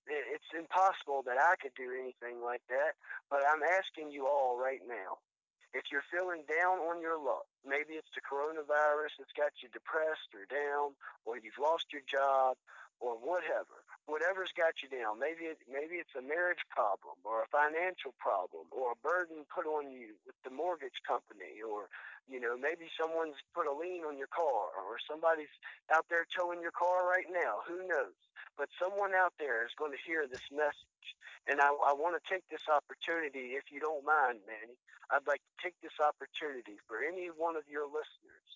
[0.07, 2.99] it, it's impossible that I could do anything like that.
[3.31, 5.19] But I'm asking you all right now,
[5.75, 10.31] if you're feeling down on your luck, maybe it's the coronavirus that's got you depressed
[10.31, 10.95] or down,
[11.27, 12.55] or you've lost your job,
[12.99, 15.19] or whatever, whatever's got you down.
[15.19, 19.65] Maybe it, maybe it's a marriage problem or a financial problem or a burden put
[19.65, 21.89] on you with the mortgage company or
[22.25, 25.51] you know maybe someone's put a lien on your car or somebody's
[25.93, 27.65] out there towing your car right now.
[27.67, 28.17] Who knows?
[28.57, 31.07] But someone out there is going to hear this message,
[31.43, 34.79] and I, I want to take this opportunity, if you don't mind, Manny.
[35.11, 38.47] I'd like to take this opportunity for any one of your listeners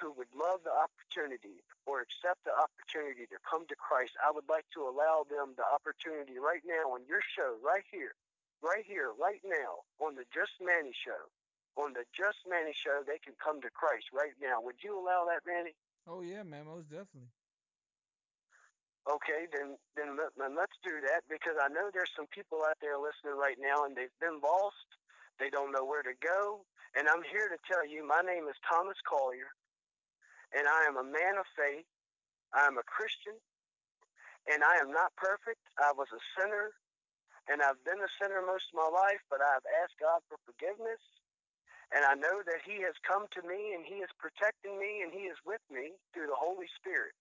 [0.00, 4.48] who would love the opportunity or accept the opportunity to come to Christ, I would
[4.48, 8.16] like to allow them the opportunity right now on your show, right here,
[8.64, 11.28] right here, right now, on the Just Manny show.
[11.76, 14.64] On the Just Manny show, they can come to Christ right now.
[14.64, 15.76] Would you allow that, Manny?
[16.08, 17.30] Oh yeah, man, most definitely.
[19.08, 22.76] Okay, then then, let, then let's do that because I know there's some people out
[22.80, 24.88] there listening right now and they've been lost.
[25.40, 26.64] They don't know where to go.
[26.92, 29.48] And I'm here to tell you, my name is Thomas Collier
[30.56, 31.86] and I am a man of faith.
[32.50, 33.38] I am a Christian,
[34.50, 35.62] and I am not perfect.
[35.78, 36.74] I was a sinner,
[37.46, 41.02] and I've been a sinner most of my life, but I've asked God for forgiveness.
[41.94, 45.10] And I know that He has come to me, and He is protecting me, and
[45.10, 47.14] He is with me through the Holy Spirit.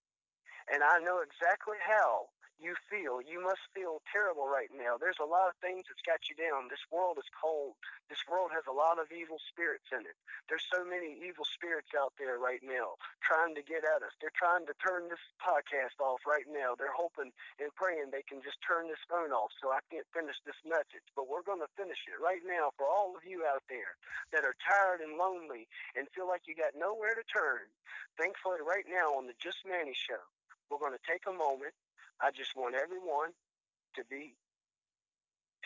[0.70, 2.30] And I know exactly how
[2.60, 3.24] you feel.
[3.24, 5.00] You must feel terrible right now.
[5.00, 6.68] There's a lot of things that's got you down.
[6.68, 7.80] This world is cold.
[8.12, 10.16] This world has a lot of evil spirits in it.
[10.52, 14.14] There's so many evil spirits out there right now trying to get at us.
[14.20, 16.76] They're trying to turn this podcast off right now.
[16.76, 20.38] They're hoping and praying they can just turn this phone off so I can't finish
[20.44, 21.08] this message.
[21.16, 23.96] But we're going to finish it right now for all of you out there
[24.36, 27.72] that are tired and lonely and feel like you got nowhere to turn.
[28.20, 30.20] Thankfully, right now on the Just Manny Show,
[30.68, 31.74] we're going to take a moment
[32.22, 33.32] I just want everyone
[33.96, 34.36] to be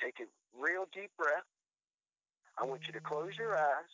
[0.01, 0.27] take a
[0.57, 1.47] real deep breath.
[2.57, 3.93] I want you to close your eyes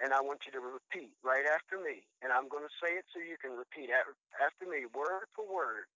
[0.00, 2.06] and I want you to repeat right after me.
[2.22, 5.90] And I'm going to say it so you can repeat after me, word for word.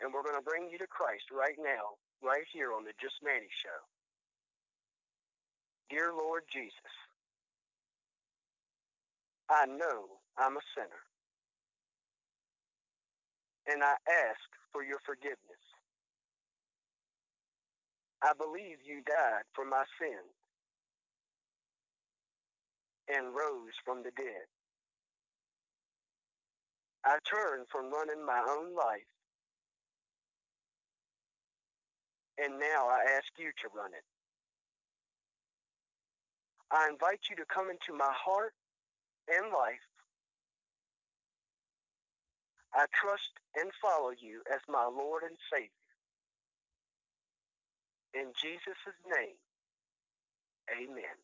[0.00, 3.18] And we're going to bring you to Christ right now, right here on the Just
[3.22, 3.80] Manny Show.
[5.90, 6.94] Dear Lord Jesus,
[9.50, 11.07] I know I'm a sinner.
[13.70, 15.64] And I ask for your forgiveness.
[18.22, 20.34] I believe you died for my sins
[23.08, 24.48] and rose from the dead.
[27.04, 29.08] I turn from running my own life,
[32.38, 34.04] and now I ask you to run it.
[36.72, 38.54] I invite you to come into my heart
[39.28, 39.84] and life.
[42.74, 45.72] I trust and follow you as my Lord and Savior.
[48.14, 49.36] In Jesus' name,
[50.72, 51.16] amen.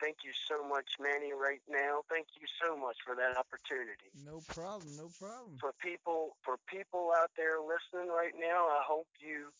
[0.00, 2.06] Thank you so much, Manny, right now.
[2.06, 4.14] Thank you so much for that opportunity.
[4.14, 5.58] No problem, no problem.
[5.58, 9.50] For people for people out there listening right now, I hope you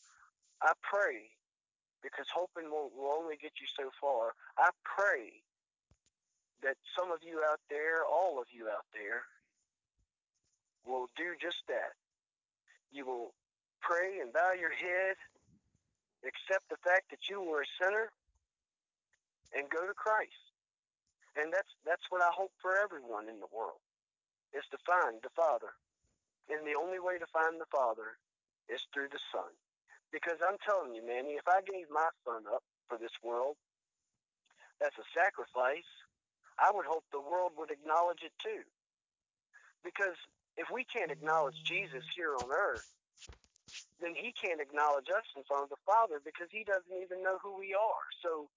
[0.63, 1.35] I pray
[2.03, 4.39] because hoping will, will only get you so far.
[4.59, 5.43] I pray
[6.63, 9.27] that some of you out there, all of you out there,
[10.87, 11.97] will do just that.
[12.91, 13.35] You will
[13.81, 15.17] pray and bow your head,
[16.25, 18.11] accept the fact that you were a sinner,
[19.55, 20.49] and go to Christ.
[21.37, 23.79] And that's that's what I hope for everyone in the world
[24.57, 25.77] is to find the Father.
[26.49, 28.17] And the only way to find the Father
[28.69, 29.53] is through the Son.
[30.09, 33.61] Because I'm telling you, Manny, if I gave my son up for this world,
[34.81, 35.89] that's a sacrifice.
[36.57, 38.65] I would hope the world would acknowledge it too.
[39.85, 40.17] Because
[40.59, 42.91] if we can't acknowledge Jesus here on earth,
[44.03, 47.39] then he can't acknowledge us in front of the Father because he doesn't even know
[47.39, 48.07] who we are.
[48.23, 48.51] So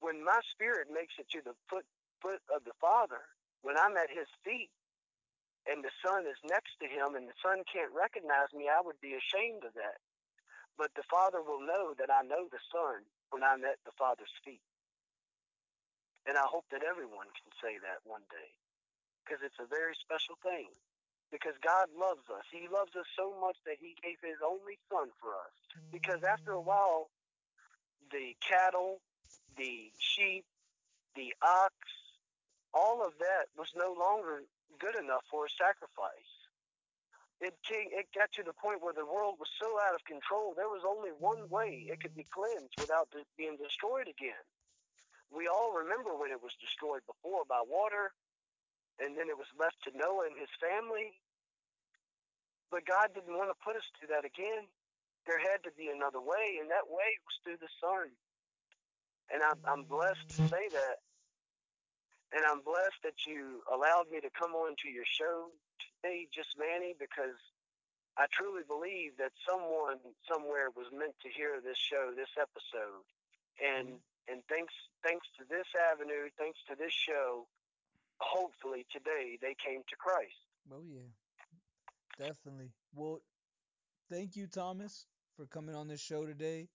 [0.00, 1.88] when my spirit makes it to the foot
[2.20, 3.24] foot of the Father,
[3.64, 4.72] when I'm at his feet
[5.68, 9.00] and the Son is next to him and the Son can't recognize me, I would
[9.00, 10.00] be ashamed of that.
[10.76, 14.32] But the Father will know that I know the Son when I'm at the Father's
[14.44, 14.64] feet.
[16.28, 18.50] And I hope that everyone can say that one day
[19.24, 20.70] because it's a very special thing.
[21.32, 22.46] Because God loves us.
[22.52, 25.54] He loves us so much that He gave His only Son for us.
[25.92, 27.10] Because after a while,
[28.12, 29.00] the cattle,
[29.56, 30.44] the sheep,
[31.16, 31.74] the ox,
[32.72, 34.42] all of that was no longer
[34.78, 36.36] good enough for a sacrifice
[37.40, 40.54] it came, it got to the point where the world was so out of control.
[40.56, 44.40] There was only one way it could be cleansed without being destroyed again.
[45.28, 48.14] We all remember when it was destroyed before by water,
[49.00, 51.16] and then it was left to Noah and his family.
[52.70, 54.66] But God didn't want to put us through that again.
[55.26, 58.10] There had to be another way, and that way was through the Son.
[59.30, 61.02] And I'm, I'm blessed to say that.
[62.34, 66.58] And I'm blessed that you allowed me to come on to your show today, just
[66.58, 67.38] Manny, because
[68.18, 73.04] I truly believe that someone somewhere was meant to hear this show, this episode,
[73.60, 74.74] and and thanks
[75.04, 77.46] thanks to this avenue, thanks to this show,
[78.20, 80.34] hopefully today they came to Christ.
[80.72, 82.70] Oh yeah, definitely.
[82.94, 83.20] Well,
[84.10, 85.06] thank you, Thomas,
[85.36, 86.68] for coming on this show today,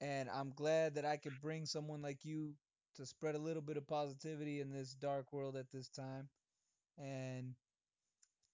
[0.00, 2.54] and I'm glad that I could bring someone like you
[2.96, 6.28] to spread a little bit of positivity in this dark world at this time,
[6.98, 7.54] and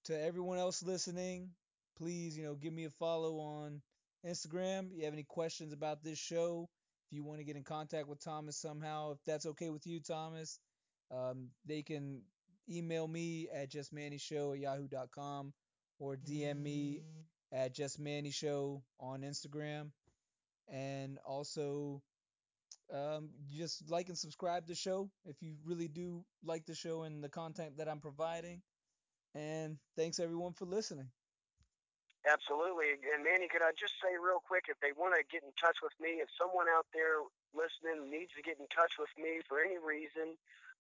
[0.04, 1.50] to everyone else listening,
[1.96, 3.82] please, you know, give me a follow on
[4.26, 4.90] Instagram.
[4.90, 6.68] If you have any questions about this show,
[7.10, 10.00] if you want to get in contact with Thomas somehow, if that's okay with you,
[10.00, 10.58] Thomas,
[11.10, 12.22] um, they can
[12.70, 15.52] email me at justmannyshow at yahoo.com
[15.98, 17.02] or DM me
[17.52, 19.90] at justmannyshow on Instagram.
[20.70, 22.02] And also,
[22.92, 27.02] um, just like and subscribe to the show if you really do like the show
[27.02, 28.60] and the content that I'm providing.
[29.34, 31.08] And thanks everyone for listening.
[32.26, 32.98] Absolutely.
[33.14, 35.80] And Manny, could I just say real quick if they want to get in touch
[35.80, 37.24] with me, if someone out there
[37.56, 40.36] listening needs to get in touch with me for any reason,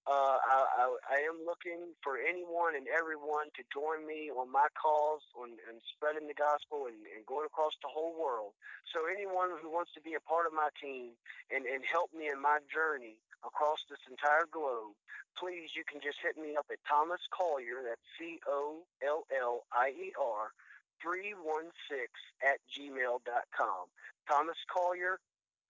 [0.08, 4.64] uh, I, I, I, am looking for anyone and everyone to join me on my
[4.72, 8.56] cause on, and spreading the gospel and, and, going across the whole world.
[8.88, 11.12] So anyone who wants to be a part of my team
[11.52, 14.96] and, and help me in my journey across this entire globe,
[15.36, 19.68] please, you can just hit me up at Thomas Collier, that's C O L L
[19.76, 20.56] I E R,
[21.04, 22.08] 316
[22.40, 23.84] at gmail.com.
[24.24, 25.20] Thomas Collier,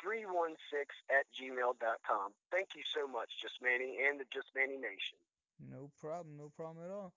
[0.03, 2.33] 316 at gmail.com.
[2.51, 5.19] Thank you so much, Just Manny and the Just Manny Nation.
[5.71, 7.13] No problem, no problem at all.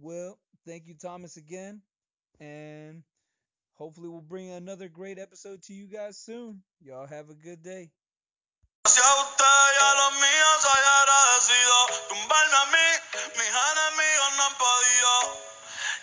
[0.00, 1.82] Well, thank you, Thomas, again.
[2.38, 3.02] And
[3.74, 6.62] hopefully, we'll bring another great episode to you guys soon.
[6.82, 7.90] Y'all have a good day.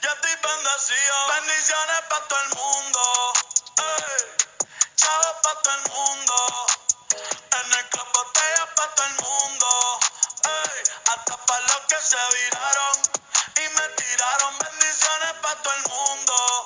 [0.03, 1.15] Ya estoy bendecido.
[1.27, 2.99] Bendiciones para todo el mundo.
[3.77, 4.46] Hey.
[5.07, 6.35] Chava todo el mundo.
[7.15, 9.99] En el club botella pa' todo el mundo.
[11.11, 12.95] Hasta pa' los que se viraron.
[13.55, 16.65] Y me tiraron bendiciones pa' todo el mundo.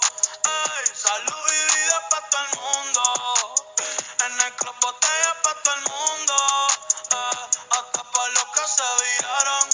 [0.95, 3.03] Salud y vida pa' todo el mundo.
[4.25, 6.35] En el club botella pa' todo el mundo.
[7.77, 9.69] Hasta pa' los que se viraron.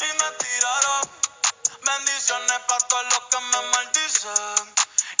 [0.00, 1.02] Y me tiraron
[1.82, 4.74] bendiciones pa' todos los que me maldicen.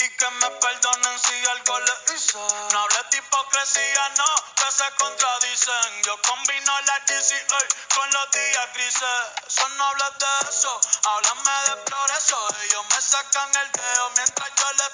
[0.06, 2.38] Y que me perdonen si algo les hice.
[2.38, 6.02] No hables de hipocresía, no, que se contradicen.
[6.04, 7.58] Yo combino la DCA
[7.92, 9.18] con los días grises.
[9.48, 12.48] Eso no hablas de eso, háblame de progreso.
[12.62, 14.90] Ellos me sacan el dedo mientras yo les